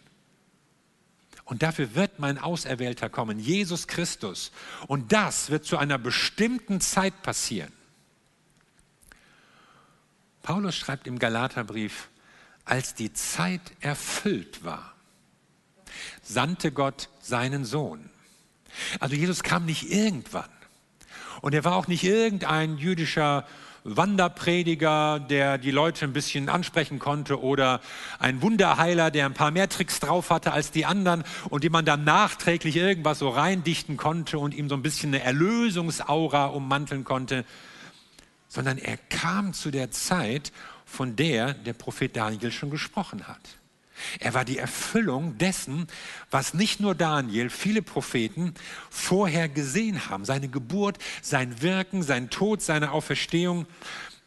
Und 1.45 1.61
dafür 1.61 1.95
wird 1.95 2.19
mein 2.19 2.37
Auserwählter 2.37 3.09
kommen, 3.09 3.37
Jesus 3.39 3.87
Christus. 3.87 4.51
Und 4.87 5.11
das 5.11 5.49
wird 5.49 5.65
zu 5.65 5.77
einer 5.77 5.97
bestimmten 5.97 6.79
Zeit 6.79 7.21
passieren. 7.21 7.71
Paulus 10.41 10.75
schreibt 10.75 11.07
im 11.07 11.19
Galaterbrief, 11.19 12.09
als 12.65 12.93
die 12.93 13.13
Zeit 13.13 13.61
erfüllt 13.81 14.63
war, 14.63 14.93
sandte 16.21 16.71
Gott 16.71 17.09
seinen 17.21 17.65
Sohn. 17.65 18.09
Also 18.99 19.15
Jesus 19.15 19.43
kam 19.43 19.65
nicht 19.65 19.91
irgendwann. 19.91 20.49
Und 21.43 21.53
er 21.53 21.65
war 21.65 21.75
auch 21.75 21.89
nicht 21.89 22.05
irgendein 22.05 22.77
jüdischer 22.77 23.45
Wanderprediger, 23.83 25.19
der 25.19 25.57
die 25.57 25.71
Leute 25.71 26.05
ein 26.05 26.13
bisschen 26.13 26.47
ansprechen 26.47 26.99
konnte 26.99 27.41
oder 27.41 27.81
ein 28.17 28.41
Wunderheiler, 28.41 29.11
der 29.11 29.25
ein 29.25 29.33
paar 29.33 29.51
mehr 29.51 29.67
Tricks 29.67 29.99
drauf 29.99 30.29
hatte 30.29 30.53
als 30.53 30.71
die 30.71 30.85
anderen 30.85 31.25
und 31.49 31.65
dem 31.65 31.73
man 31.73 31.83
dann 31.83 32.05
nachträglich 32.05 32.77
irgendwas 32.77 33.19
so 33.19 33.27
reindichten 33.27 33.97
konnte 33.97 34.39
und 34.39 34.53
ihm 34.53 34.69
so 34.69 34.75
ein 34.75 34.83
bisschen 34.83 35.13
eine 35.13 35.21
Erlösungsaura 35.21 36.45
ummanteln 36.45 37.03
konnte, 37.03 37.43
sondern 38.47 38.77
er 38.77 38.95
kam 38.95 39.51
zu 39.51 39.69
der 39.69 39.91
Zeit, 39.91 40.53
von 40.85 41.17
der 41.17 41.53
der 41.55 41.73
Prophet 41.73 42.15
Daniel 42.15 42.53
schon 42.53 42.69
gesprochen 42.69 43.27
hat. 43.27 43.41
Er 44.19 44.33
war 44.33 44.45
die 44.45 44.57
Erfüllung 44.57 45.37
dessen, 45.37 45.87
was 46.31 46.53
nicht 46.53 46.79
nur 46.79 46.95
Daniel, 46.95 47.49
viele 47.49 47.81
Propheten 47.81 48.53
vorher 48.89 49.49
gesehen 49.49 50.09
haben. 50.09 50.25
Seine 50.25 50.49
Geburt, 50.49 50.97
sein 51.21 51.61
Wirken, 51.61 52.03
sein 52.03 52.29
Tod, 52.29 52.61
seine 52.61 52.91
Auferstehung. 52.91 53.65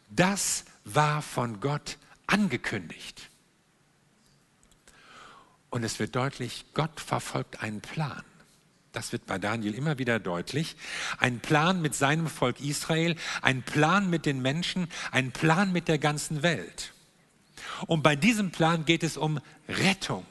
Das 0.09 0.65
war 0.85 1.21
von 1.21 1.59
Gott 1.59 1.97
angekündigt. 2.27 3.29
Und 5.69 5.83
es 5.83 5.99
wird 5.99 6.15
deutlich, 6.15 6.65
Gott 6.73 6.99
verfolgt 6.99 7.61
einen 7.61 7.81
Plan. 7.81 8.23
Das 8.93 9.11
wird 9.11 9.25
bei 9.27 9.37
Daniel 9.37 9.75
immer 9.75 9.99
wieder 9.99 10.19
deutlich. 10.19 10.75
Ein 11.19 11.39
Plan 11.39 11.81
mit 11.81 11.93
seinem 11.93 12.27
Volk 12.27 12.59
Israel, 12.61 13.15
ein 13.41 13.61
Plan 13.61 14.09
mit 14.09 14.25
den 14.25 14.41
Menschen, 14.41 14.87
ein 15.11 15.31
Plan 15.31 15.71
mit 15.71 15.87
der 15.87 15.99
ganzen 15.99 16.41
Welt. 16.41 16.93
Und 17.85 18.01
bei 18.01 18.15
diesem 18.15 18.51
Plan 18.51 18.85
geht 18.85 19.03
es 19.03 19.17
um 19.17 19.39
Rettung. 19.67 20.25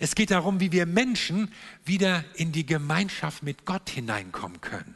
Es 0.00 0.14
geht 0.14 0.30
darum, 0.30 0.60
wie 0.60 0.72
wir 0.72 0.86
Menschen 0.86 1.52
wieder 1.84 2.24
in 2.34 2.52
die 2.52 2.66
Gemeinschaft 2.66 3.42
mit 3.42 3.64
Gott 3.64 3.88
hineinkommen 3.88 4.60
können. 4.60 4.94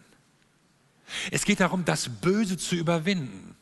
Es 1.31 1.45
geht 1.45 1.61
darum, 1.61 1.85
das 1.85 2.09
Böse 2.21 2.59
zu 2.59 2.75
überwinden, 2.75 3.57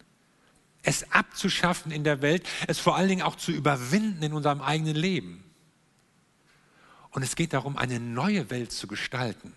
es 0.82 1.10
abzuschaffen 1.12 1.92
in 1.92 2.04
der 2.04 2.22
Welt, 2.22 2.48
es 2.66 2.78
vor 2.78 2.96
allen 2.96 3.08
Dingen 3.08 3.22
auch 3.22 3.36
zu 3.36 3.52
überwinden 3.52 4.22
in 4.22 4.32
unserem 4.32 4.60
eigenen 4.60 4.96
Leben. 4.96 5.44
Und 7.10 7.22
es 7.22 7.36
geht 7.36 7.52
darum, 7.52 7.76
eine 7.76 8.00
neue 8.00 8.50
Welt 8.50 8.72
zu 8.72 8.86
gestalten, 8.86 9.52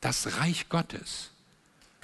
das 0.00 0.38
Reich 0.38 0.68
Gottes, 0.68 1.30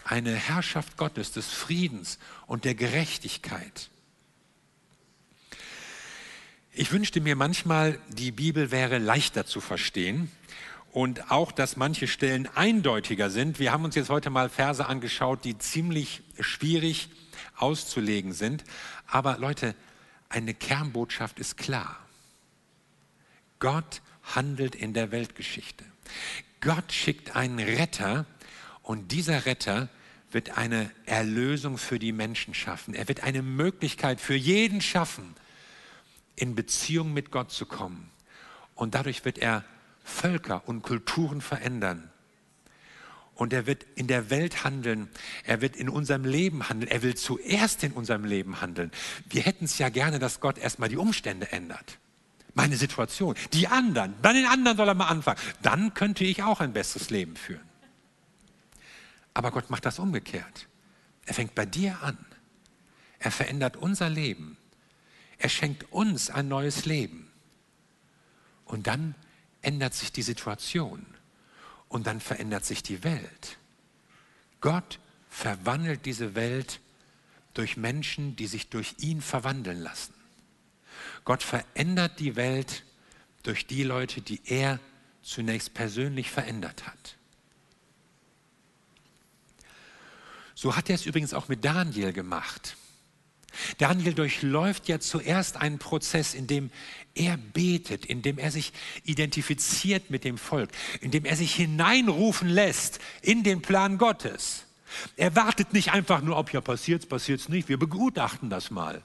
eine 0.04 0.34
Herrschaft 0.34 0.96
Gottes 0.96 1.32
des 1.32 1.48
Friedens 1.48 2.18
und 2.46 2.64
der 2.64 2.74
Gerechtigkeit. 2.74 3.90
Ich 6.80 6.92
wünschte 6.92 7.20
mir 7.20 7.34
manchmal, 7.34 7.98
die 8.06 8.30
Bibel 8.30 8.70
wäre 8.70 8.98
leichter 8.98 9.44
zu 9.44 9.60
verstehen 9.60 10.30
und 10.92 11.32
auch, 11.32 11.50
dass 11.50 11.76
manche 11.76 12.06
Stellen 12.06 12.48
eindeutiger 12.54 13.30
sind. 13.30 13.58
Wir 13.58 13.72
haben 13.72 13.84
uns 13.84 13.96
jetzt 13.96 14.10
heute 14.10 14.30
mal 14.30 14.48
Verse 14.48 14.86
angeschaut, 14.86 15.44
die 15.44 15.58
ziemlich 15.58 16.22
schwierig 16.38 17.08
auszulegen 17.56 18.32
sind. 18.32 18.62
Aber 19.08 19.38
Leute, 19.38 19.74
eine 20.28 20.54
Kernbotschaft 20.54 21.40
ist 21.40 21.56
klar. 21.56 21.98
Gott 23.58 24.00
handelt 24.22 24.76
in 24.76 24.94
der 24.94 25.10
Weltgeschichte. 25.10 25.84
Gott 26.60 26.92
schickt 26.92 27.34
einen 27.34 27.58
Retter 27.58 28.24
und 28.84 29.10
dieser 29.10 29.46
Retter 29.46 29.88
wird 30.30 30.56
eine 30.56 30.92
Erlösung 31.06 31.76
für 31.76 31.98
die 31.98 32.12
Menschen 32.12 32.54
schaffen. 32.54 32.94
Er 32.94 33.08
wird 33.08 33.24
eine 33.24 33.42
Möglichkeit 33.42 34.20
für 34.20 34.36
jeden 34.36 34.80
schaffen, 34.80 35.34
in 36.40 36.54
Beziehung 36.54 37.12
mit 37.12 37.30
Gott 37.30 37.50
zu 37.50 37.66
kommen. 37.66 38.10
Und 38.74 38.94
dadurch 38.94 39.24
wird 39.24 39.38
er 39.38 39.64
Völker 40.04 40.66
und 40.66 40.82
Kulturen 40.82 41.40
verändern. 41.40 42.10
Und 43.34 43.52
er 43.52 43.66
wird 43.66 43.86
in 43.94 44.08
der 44.08 44.30
Welt 44.30 44.64
handeln. 44.64 45.08
Er 45.44 45.60
wird 45.60 45.76
in 45.76 45.88
unserem 45.88 46.24
Leben 46.24 46.68
handeln. 46.68 46.90
Er 46.90 47.02
will 47.02 47.14
zuerst 47.14 47.84
in 47.84 47.92
unserem 47.92 48.24
Leben 48.24 48.60
handeln. 48.60 48.90
Wir 49.28 49.42
hätten 49.42 49.66
es 49.66 49.78
ja 49.78 49.90
gerne, 49.90 50.18
dass 50.18 50.40
Gott 50.40 50.58
erstmal 50.58 50.88
die 50.88 50.96
Umstände 50.96 51.52
ändert. 51.52 51.98
Meine 52.54 52.76
Situation. 52.76 53.36
Die 53.52 53.68
anderen. 53.68 54.14
Dann 54.22 54.34
den 54.34 54.46
anderen 54.46 54.76
soll 54.76 54.88
er 54.88 54.94
mal 54.94 55.06
anfangen. 55.06 55.38
Dann 55.62 55.94
könnte 55.94 56.24
ich 56.24 56.42
auch 56.42 56.60
ein 56.60 56.72
besseres 56.72 57.10
Leben 57.10 57.36
führen. 57.36 57.68
Aber 59.34 59.52
Gott 59.52 59.70
macht 59.70 59.86
das 59.86 60.00
umgekehrt. 60.00 60.66
Er 61.26 61.34
fängt 61.34 61.54
bei 61.54 61.64
dir 61.64 62.02
an. 62.02 62.18
Er 63.20 63.30
verändert 63.30 63.76
unser 63.76 64.08
Leben. 64.08 64.56
Er 65.38 65.48
schenkt 65.48 65.92
uns 65.92 66.30
ein 66.30 66.48
neues 66.48 66.84
Leben. 66.84 67.30
Und 68.64 68.86
dann 68.86 69.14
ändert 69.62 69.94
sich 69.94 70.12
die 70.12 70.22
Situation. 70.22 71.06
Und 71.88 72.06
dann 72.06 72.20
verändert 72.20 72.64
sich 72.64 72.82
die 72.82 73.02
Welt. 73.04 73.56
Gott 74.60 74.98
verwandelt 75.30 76.04
diese 76.04 76.34
Welt 76.34 76.80
durch 77.54 77.76
Menschen, 77.76 78.36
die 78.36 78.46
sich 78.46 78.68
durch 78.68 78.96
ihn 78.98 79.20
verwandeln 79.22 79.80
lassen. 79.80 80.14
Gott 81.24 81.42
verändert 81.42 82.18
die 82.18 82.36
Welt 82.36 82.84
durch 83.42 83.66
die 83.66 83.84
Leute, 83.84 84.20
die 84.20 84.40
er 84.44 84.80
zunächst 85.22 85.74
persönlich 85.74 86.30
verändert 86.30 86.86
hat. 86.86 87.16
So 90.54 90.74
hat 90.74 90.88
er 90.88 90.96
es 90.96 91.06
übrigens 91.06 91.34
auch 91.34 91.48
mit 91.48 91.64
Daniel 91.64 92.12
gemacht. 92.12 92.76
Daniel 93.78 94.14
durchläuft 94.14 94.88
ja 94.88 95.00
zuerst 95.00 95.56
einen 95.56 95.78
Prozess, 95.78 96.34
in 96.34 96.46
dem 96.46 96.70
er 97.14 97.36
betet, 97.36 98.06
in 98.06 98.22
dem 98.22 98.38
er 98.38 98.50
sich 98.50 98.72
identifiziert 99.04 100.10
mit 100.10 100.24
dem 100.24 100.38
Volk, 100.38 100.70
in 101.00 101.10
dem 101.10 101.24
er 101.24 101.36
sich 101.36 101.54
hineinrufen 101.54 102.48
lässt 102.48 103.00
in 103.22 103.42
den 103.42 103.62
Plan 103.62 103.98
Gottes. 103.98 104.64
Er 105.16 105.36
wartet 105.36 105.72
nicht 105.72 105.92
einfach 105.92 106.22
nur, 106.22 106.36
ob 106.36 106.52
ja 106.52 106.60
passiert, 106.60 107.08
passiert 107.08 107.40
es 107.40 107.48
nicht, 107.48 107.68
wir 107.68 107.78
begutachten 107.78 108.50
das 108.50 108.70
mal, 108.70 109.02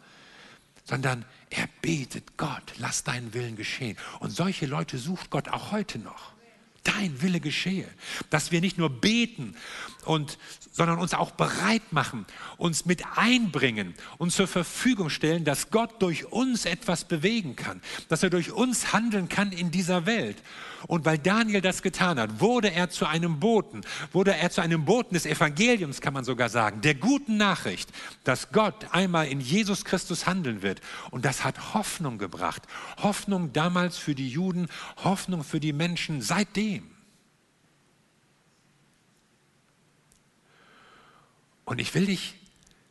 sondern 0.85 1.25
er 1.49 1.67
betet, 1.81 2.37
Gott, 2.37 2.73
lass 2.77 3.03
deinen 3.03 3.33
Willen 3.33 3.55
geschehen. 3.55 3.97
Und 4.19 4.31
solche 4.31 4.65
Leute 4.65 4.97
sucht 4.97 5.29
Gott 5.29 5.49
auch 5.49 5.71
heute 5.71 5.99
noch 5.99 6.32
dein 6.83 7.21
Wille 7.21 7.39
geschehe. 7.39 7.87
Dass 8.29 8.51
wir 8.51 8.61
nicht 8.61 8.77
nur 8.77 8.89
beten, 8.89 9.55
und, 10.05 10.37
sondern 10.71 10.99
uns 10.99 11.13
auch 11.13 11.31
bereit 11.31 11.91
machen, 11.91 12.25
uns 12.57 12.85
mit 12.85 13.03
einbringen 13.15 13.93
und 14.17 14.31
zur 14.31 14.47
Verfügung 14.47 15.09
stellen, 15.09 15.45
dass 15.45 15.69
Gott 15.69 16.01
durch 16.01 16.31
uns 16.31 16.65
etwas 16.65 17.05
bewegen 17.05 17.55
kann, 17.55 17.81
dass 18.09 18.23
er 18.23 18.29
durch 18.29 18.51
uns 18.51 18.93
handeln 18.93 19.29
kann 19.29 19.51
in 19.51 19.71
dieser 19.71 20.05
Welt. 20.05 20.37
Und 20.87 21.05
weil 21.05 21.17
Daniel 21.17 21.61
das 21.61 21.81
getan 21.81 22.19
hat, 22.19 22.41
wurde 22.41 22.71
er 22.71 22.89
zu 22.89 23.05
einem 23.05 23.39
Boten, 23.39 23.81
wurde 24.11 24.35
er 24.35 24.49
zu 24.49 24.59
einem 24.59 24.83
Boten 24.83 25.13
des 25.13 25.25
Evangeliums, 25.25 26.01
kann 26.01 26.13
man 26.13 26.25
sogar 26.25 26.49
sagen, 26.49 26.81
der 26.81 26.95
guten 26.95 27.37
Nachricht, 27.37 27.89
dass 28.25 28.51
Gott 28.51 28.87
einmal 28.91 29.27
in 29.27 29.39
Jesus 29.39 29.85
Christus 29.85 30.25
handeln 30.25 30.61
wird. 30.61 30.81
Und 31.09 31.23
das 31.23 31.45
hat 31.45 31.73
Hoffnung 31.73 32.17
gebracht. 32.17 32.63
Hoffnung 33.01 33.53
damals 33.53 33.97
für 33.97 34.13
die 34.13 34.27
Juden, 34.27 34.67
Hoffnung 35.03 35.45
für 35.45 35.61
die 35.61 35.73
Menschen 35.73 36.21
seitdem. 36.21 36.72
Und 41.65 41.79
ich 41.79 41.93
will 41.95 42.05
dich 42.05 42.35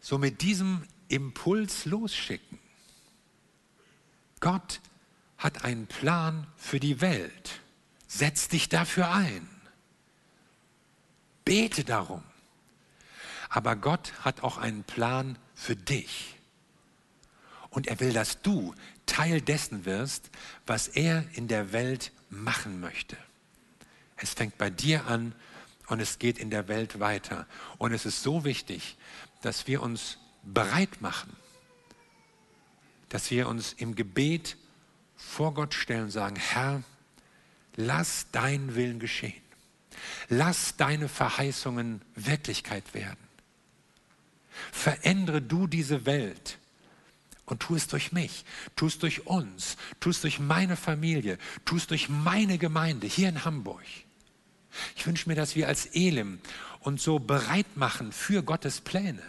so 0.01 0.19
mit 0.19 0.43
diesem 0.43 0.85
Impuls 1.09 1.85
losschicken. 1.85 2.59
Gott 4.41 4.81
hat 5.39 5.65
einen 5.65 5.87
Plan 5.87 6.47
für 6.57 6.81
die 6.81 7.01
Welt 7.01 7.63
Setz 8.15 8.49
dich 8.49 8.69
dafür 8.69 9.11
ein. 9.11 9.49
Bete 11.47 11.83
darum. 11.83 12.23
Aber 13.49 13.75
Gott 13.75 14.13
hat 14.21 14.43
auch 14.43 14.59
einen 14.59 14.85
Plan 14.85 15.39
für 15.55 15.77
dich. 15.77 16.35
Und 17.71 17.87
er 17.87 18.01
will, 18.01 18.13
dass 18.13 18.43
du 18.43 18.75
Teil 19.07 19.41
dessen 19.41 19.87
wirst, 19.87 20.29
was 20.67 20.89
er 20.89 21.25
in 21.33 21.49
der 21.49 21.73
Welt 21.73 22.13
machen 22.29 22.81
möchte. 22.81 23.17
Es 24.17 24.35
fängt 24.35 24.59
bei 24.59 24.69
dir 24.69 25.07
an 25.07 25.35
und 25.89 26.01
es 26.01 26.19
geht 26.19 26.39
in 26.39 26.51
der 26.51 26.69
Welt 26.69 27.01
weiter. 27.01 27.47
Und 27.79 27.93
es 27.93 28.07
ist 28.07 28.23
so 28.23 28.45
wichtig, 28.45 28.97
dass 29.43 29.67
wir 29.67 29.83
uns 29.83 30.19
bereit 30.43 31.01
machen, 31.01 31.37
dass 33.09 33.31
wir 33.31 33.49
uns 33.49 33.73
im 33.75 33.95
Gebet 33.95 34.57
vor 35.17 35.55
Gott 35.55 35.75
stellen 35.75 36.05
und 36.05 36.11
sagen, 36.11 36.37
Herr, 36.37 36.83
lass 37.77 38.27
dein 38.33 38.75
Willen 38.75 38.99
geschehen. 38.99 39.43
Lass 40.29 40.77
deine 40.77 41.09
Verheißungen 41.09 42.03
Wirklichkeit 42.15 42.95
werden. 42.95 43.19
Verändere 44.71 45.41
du 45.41 45.67
diese 45.67 46.07
Welt 46.07 46.59
und 47.45 47.61
tu 47.61 47.75
es 47.75 47.87
durch 47.87 48.13
mich, 48.13 48.45
tu 48.77 48.87
es 48.87 48.99
durch 48.99 49.27
uns, 49.27 49.77
tu 50.01 50.11
es 50.11 50.21
durch 50.21 50.39
meine 50.39 50.77
Familie, 50.77 51.39
tu 51.65 51.77
es 51.77 51.87
durch 51.87 52.09
meine 52.09 52.59
Gemeinde 52.59 53.07
hier 53.07 53.29
in 53.29 53.45
Hamburg. 53.45 53.85
Ich 54.97 55.07
wünsche 55.07 55.29
mir, 55.29 55.35
dass 55.35 55.57
wir 55.57 55.69
als 55.69 55.87
Elim 55.87 56.41
uns 56.81 57.03
so 57.03 57.19
bereit 57.19 57.77
machen 57.77 58.13
für 58.13 58.43
Gottes 58.43 58.81
Pläne. 58.81 59.23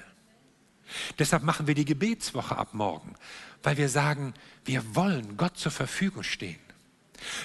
Deshalb 1.19 1.43
machen 1.43 1.67
wir 1.67 1.75
die 1.75 1.85
Gebetswoche 1.85 2.57
ab 2.57 2.73
morgen, 2.73 3.15
weil 3.61 3.77
wir 3.77 3.89
sagen, 3.89 4.33
wir 4.65 4.95
wollen 4.95 5.37
Gott 5.37 5.57
zur 5.57 5.71
Verfügung 5.71 6.23
stehen. 6.23 6.59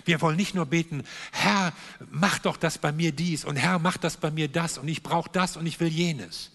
Wir 0.05 0.21
wollen 0.21 0.37
nicht 0.37 0.55
nur 0.55 0.67
beten, 0.67 1.05
Herr, 1.31 1.73
mach 2.11 2.39
doch 2.41 2.57
das 2.57 2.79
bei 2.79 2.91
mir 2.91 3.13
dies 3.13 3.45
und 3.45 3.57
Herr, 3.57 3.79
mach 3.79 3.97
das 3.97 4.17
bei 4.17 4.31
mir 4.31 4.49
das 4.49 4.79
und 4.79 4.89
ich 4.89 5.03
brauche 5.03 5.31
das 5.31 5.57
und 5.57 5.67
ich 5.67 5.79
will 5.79 5.89
jenes. 5.89 6.51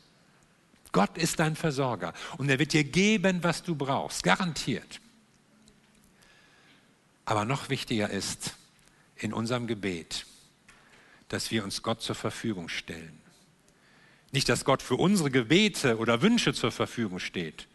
Gott 0.91 1.17
ist 1.17 1.39
dein 1.39 1.55
Versorger 1.55 2.13
und 2.37 2.49
er 2.49 2.59
wird 2.59 2.73
dir 2.73 2.83
geben, 2.83 3.43
was 3.43 3.63
du 3.63 3.75
brauchst, 3.75 4.23
garantiert. 4.23 4.99
Aber 7.25 7.45
noch 7.45 7.69
wichtiger 7.69 8.09
ist 8.09 8.53
in 9.15 9.33
unserem 9.33 9.67
Gebet, 9.67 10.25
dass 11.33 11.49
wir 11.49 11.63
uns 11.63 11.81
Gott 11.81 11.99
zur 11.99 12.13
Verfügung 12.13 12.69
stellen. 12.69 13.19
Nicht, 14.31 14.49
dass 14.49 14.65
Gott 14.65 14.83
für 14.83 14.97
unsere 14.97 15.31
Gebete 15.31 15.97
oder 15.97 16.21
Wünsche 16.21 16.53
zur 16.53 16.71
Verfügung 16.71 17.17
steht, 17.17 17.67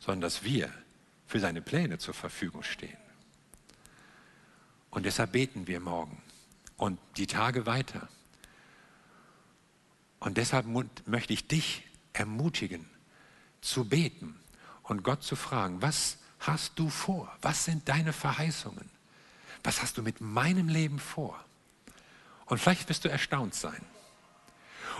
sondern 0.00 0.20
dass 0.20 0.44
wir 0.44 0.70
für 1.26 1.40
seine 1.40 1.62
Pläne 1.62 1.96
zur 1.96 2.12
Verfügung 2.12 2.62
stehen. 2.62 2.98
Und 4.90 5.06
deshalb 5.06 5.32
beten 5.32 5.66
wir 5.66 5.80
morgen 5.80 6.22
und 6.76 6.98
die 7.16 7.26
Tage 7.26 7.64
weiter. 7.64 8.06
Und 10.18 10.36
deshalb 10.36 10.66
möchte 11.06 11.32
ich 11.32 11.48
dich 11.48 11.84
ermutigen, 12.12 12.84
zu 13.62 13.88
beten 13.88 14.38
und 14.82 15.04
Gott 15.04 15.22
zu 15.22 15.36
fragen, 15.36 15.80
was 15.80 16.18
hast 16.38 16.78
du 16.78 16.90
vor? 16.90 17.34
Was 17.40 17.64
sind 17.64 17.88
deine 17.88 18.12
Verheißungen? 18.12 18.90
Was 19.64 19.80
hast 19.80 19.96
du 19.96 20.02
mit 20.02 20.20
meinem 20.20 20.68
Leben 20.68 20.98
vor? 20.98 21.42
Und 22.50 22.58
vielleicht 22.58 22.88
wirst 22.88 23.04
du 23.04 23.08
erstaunt 23.08 23.54
sein. 23.54 23.80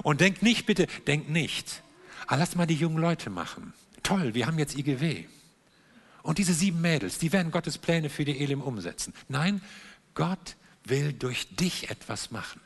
Und 0.04 0.20
denk 0.20 0.40
nicht, 0.40 0.66
bitte, 0.66 0.86
denk 1.08 1.28
nicht, 1.28 1.82
ah, 2.28 2.36
lass 2.36 2.54
mal 2.54 2.64
die 2.64 2.76
jungen 2.76 2.98
Leute 2.98 3.28
machen. 3.28 3.74
Toll, 4.04 4.34
wir 4.34 4.46
haben 4.46 4.58
jetzt 4.58 4.78
IGW. 4.78 5.26
Und 6.22 6.38
diese 6.38 6.54
sieben 6.54 6.80
Mädels, 6.80 7.18
die 7.18 7.32
werden 7.32 7.50
Gottes 7.50 7.76
Pläne 7.76 8.08
für 8.08 8.24
die 8.24 8.38
Elim 8.38 8.62
umsetzen. 8.62 9.12
Nein, 9.26 9.60
Gott 10.14 10.56
will 10.84 11.12
durch 11.12 11.56
dich 11.56 11.90
etwas 11.90 12.30
machen. 12.30 12.60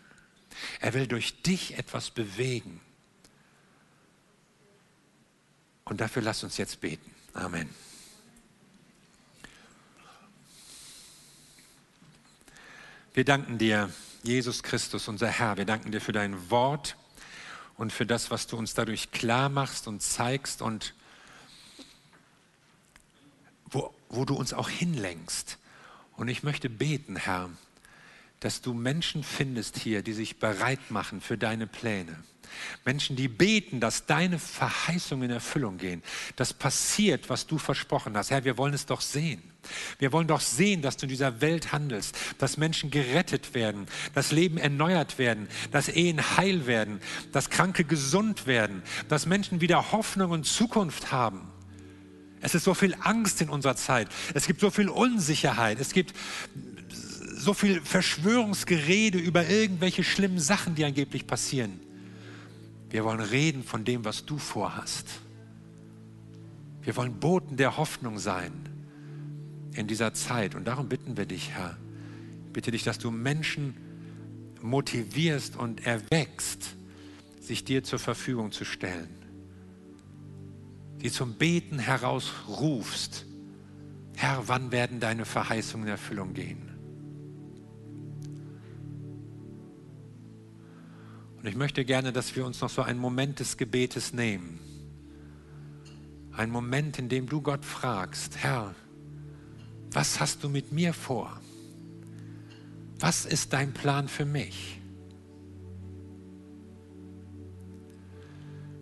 Er 0.80 0.92
will 0.92 1.06
durch 1.06 1.40
dich 1.42 1.78
etwas 1.78 2.10
bewegen. 2.10 2.78
Und 5.84 6.02
dafür 6.02 6.20
lass 6.20 6.44
uns 6.44 6.58
jetzt 6.58 6.82
beten. 6.82 7.10
Amen. 7.32 7.70
Wir 13.14 13.24
danken 13.24 13.56
dir 13.56 13.88
Jesus 14.24 14.62
Christus, 14.62 15.06
unser 15.08 15.28
Herr, 15.28 15.58
wir 15.58 15.66
danken 15.66 15.92
dir 15.92 16.00
für 16.00 16.12
dein 16.12 16.50
Wort 16.50 16.96
und 17.76 17.92
für 17.92 18.06
das, 18.06 18.30
was 18.30 18.46
du 18.46 18.56
uns 18.56 18.72
dadurch 18.72 19.10
klar 19.10 19.50
machst 19.50 19.86
und 19.86 20.00
zeigst 20.00 20.62
und 20.62 20.94
wo, 23.66 23.94
wo 24.08 24.24
du 24.24 24.34
uns 24.34 24.54
auch 24.54 24.70
hinlenkst. 24.70 25.58
Und 26.16 26.28
ich 26.28 26.42
möchte 26.42 26.70
beten, 26.70 27.16
Herr, 27.16 27.50
dass 28.40 28.62
du 28.62 28.72
Menschen 28.72 29.22
findest 29.22 29.76
hier, 29.76 30.00
die 30.00 30.14
sich 30.14 30.38
bereit 30.38 30.90
machen 30.90 31.20
für 31.20 31.36
deine 31.36 31.66
Pläne. 31.66 32.16
Menschen, 32.84 33.16
die 33.16 33.28
beten, 33.28 33.80
dass 33.80 34.06
deine 34.06 34.38
Verheißungen 34.38 35.30
in 35.30 35.34
Erfüllung 35.34 35.78
gehen. 35.78 36.02
Das 36.36 36.52
passiert, 36.52 37.28
was 37.28 37.46
du 37.46 37.58
versprochen 37.58 38.16
hast. 38.16 38.30
Herr, 38.30 38.44
wir 38.44 38.58
wollen 38.58 38.74
es 38.74 38.86
doch 38.86 39.00
sehen. 39.00 39.42
Wir 39.98 40.12
wollen 40.12 40.26
doch 40.26 40.40
sehen, 40.40 40.82
dass 40.82 40.96
du 40.96 41.06
in 41.06 41.10
dieser 41.10 41.40
Welt 41.40 41.72
handelst, 41.72 42.16
dass 42.38 42.56
Menschen 42.56 42.90
gerettet 42.90 43.54
werden, 43.54 43.86
dass 44.14 44.32
Leben 44.32 44.58
erneuert 44.58 45.18
werden, 45.18 45.48
dass 45.70 45.88
Ehen 45.88 46.36
heil 46.36 46.66
werden, 46.66 47.00
dass 47.32 47.50
Kranke 47.50 47.84
gesund 47.84 48.46
werden, 48.46 48.82
dass 49.08 49.26
Menschen 49.26 49.60
wieder 49.60 49.92
Hoffnung 49.92 50.32
und 50.32 50.44
Zukunft 50.44 51.12
haben. 51.12 51.50
Es 52.40 52.54
ist 52.54 52.64
so 52.64 52.74
viel 52.74 52.94
Angst 53.00 53.40
in 53.40 53.48
unserer 53.48 53.74
Zeit. 53.74 54.08
Es 54.34 54.46
gibt 54.46 54.60
so 54.60 54.70
viel 54.70 54.90
Unsicherheit. 54.90 55.80
Es 55.80 55.94
gibt 55.94 56.12
so 57.34 57.54
viel 57.54 57.80
Verschwörungsgerede 57.80 59.18
über 59.18 59.48
irgendwelche 59.48 60.04
schlimmen 60.04 60.38
Sachen, 60.38 60.74
die 60.74 60.84
angeblich 60.84 61.26
passieren. 61.26 61.80
Wir 62.90 63.04
wollen 63.04 63.20
reden 63.20 63.62
von 63.62 63.84
dem, 63.84 64.04
was 64.04 64.24
du 64.24 64.38
vorhast. 64.38 65.08
Wir 66.82 66.96
wollen 66.96 67.18
Boten 67.18 67.56
der 67.56 67.76
Hoffnung 67.76 68.18
sein 68.18 68.52
in 69.72 69.86
dieser 69.86 70.14
Zeit. 70.14 70.54
Und 70.54 70.64
darum 70.66 70.88
bitten 70.88 71.16
wir 71.16 71.26
dich, 71.26 71.50
Herr, 71.50 71.76
bitte 72.52 72.70
dich, 72.70 72.84
dass 72.84 72.98
du 72.98 73.10
Menschen 73.10 73.74
motivierst 74.60 75.56
und 75.56 75.86
erwächst, 75.86 76.76
sich 77.40 77.64
dir 77.64 77.84
zur 77.84 77.98
Verfügung 77.98 78.52
zu 78.52 78.64
stellen. 78.64 79.08
Die 81.02 81.10
zum 81.10 81.34
Beten 81.34 81.78
herausrufst. 81.78 83.26
Herr, 84.16 84.44
wann 84.46 84.72
werden 84.72 85.00
deine 85.00 85.24
Verheißungen 85.24 85.86
in 85.86 85.90
Erfüllung 85.90 86.32
gehen? 86.32 86.73
Und 91.44 91.50
ich 91.50 91.56
möchte 91.56 91.84
gerne, 91.84 92.10
dass 92.10 92.34
wir 92.36 92.46
uns 92.46 92.62
noch 92.62 92.70
so 92.70 92.80
einen 92.80 92.98
Moment 92.98 93.38
des 93.38 93.58
Gebetes 93.58 94.14
nehmen. 94.14 94.60
Ein 96.32 96.48
Moment, 96.48 96.98
in 96.98 97.10
dem 97.10 97.28
du 97.28 97.42
Gott 97.42 97.66
fragst, 97.66 98.38
Herr, 98.38 98.74
was 99.90 100.20
hast 100.20 100.42
du 100.42 100.48
mit 100.48 100.72
mir 100.72 100.94
vor? 100.94 101.38
Was 102.98 103.26
ist 103.26 103.52
dein 103.52 103.74
Plan 103.74 104.08
für 104.08 104.24
mich? 104.24 104.80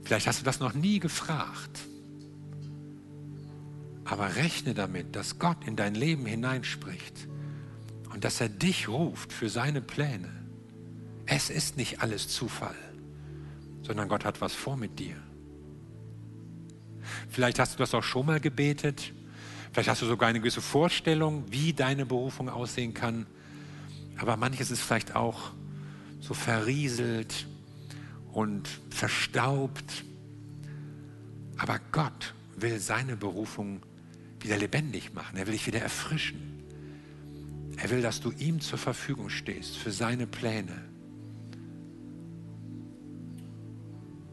Vielleicht 0.04 0.28
hast 0.28 0.38
du 0.38 0.44
das 0.44 0.60
noch 0.60 0.72
nie 0.72 1.00
gefragt. 1.00 1.80
Aber 4.04 4.36
rechne 4.36 4.72
damit, 4.72 5.16
dass 5.16 5.40
Gott 5.40 5.66
in 5.66 5.74
dein 5.74 5.96
Leben 5.96 6.26
hineinspricht 6.26 7.26
und 8.14 8.22
dass 8.22 8.40
er 8.40 8.48
dich 8.48 8.86
ruft 8.86 9.32
für 9.32 9.48
seine 9.48 9.80
Pläne. 9.80 10.41
Es 11.34 11.48
ist 11.48 11.78
nicht 11.78 12.02
alles 12.02 12.28
Zufall, 12.28 12.74
sondern 13.80 14.06
Gott 14.06 14.26
hat 14.26 14.42
was 14.42 14.52
vor 14.52 14.76
mit 14.76 14.98
dir. 14.98 15.16
Vielleicht 17.30 17.58
hast 17.58 17.72
du 17.72 17.78
das 17.78 17.94
auch 17.94 18.02
schon 18.02 18.26
mal 18.26 18.38
gebetet. 18.38 19.14
Vielleicht 19.72 19.88
hast 19.88 20.02
du 20.02 20.06
sogar 20.06 20.28
eine 20.28 20.40
gewisse 20.40 20.60
Vorstellung, 20.60 21.44
wie 21.50 21.72
deine 21.72 22.04
Berufung 22.04 22.50
aussehen 22.50 22.92
kann. 22.92 23.24
Aber 24.18 24.36
manches 24.36 24.70
ist 24.70 24.82
vielleicht 24.82 25.16
auch 25.16 25.52
so 26.20 26.34
verrieselt 26.34 27.46
und 28.32 28.68
verstaubt. 28.90 30.04
Aber 31.56 31.80
Gott 31.92 32.34
will 32.56 32.78
seine 32.78 33.16
Berufung 33.16 33.80
wieder 34.38 34.58
lebendig 34.58 35.14
machen. 35.14 35.38
Er 35.38 35.46
will 35.46 35.54
dich 35.54 35.66
wieder 35.66 35.80
erfrischen. 35.80 36.62
Er 37.78 37.88
will, 37.88 38.02
dass 38.02 38.20
du 38.20 38.32
ihm 38.32 38.60
zur 38.60 38.78
Verfügung 38.78 39.30
stehst 39.30 39.78
für 39.78 39.92
seine 39.92 40.26
Pläne. 40.26 40.91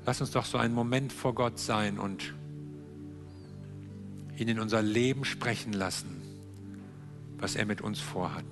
Lass 0.10 0.22
uns 0.22 0.32
doch 0.32 0.46
so 0.46 0.58
einen 0.58 0.74
Moment 0.74 1.14
vor 1.14 1.36
Gott 1.36 1.60
sein 1.60 2.00
und 2.00 2.34
ihn 4.40 4.48
in 4.48 4.60
unser 4.60 4.82
Leben 4.82 5.24
sprechen 5.24 5.72
lassen, 5.72 6.24
was 7.38 7.56
er 7.56 7.68
mit 7.68 7.82
uns 7.82 8.00
vorhat. 8.00 8.44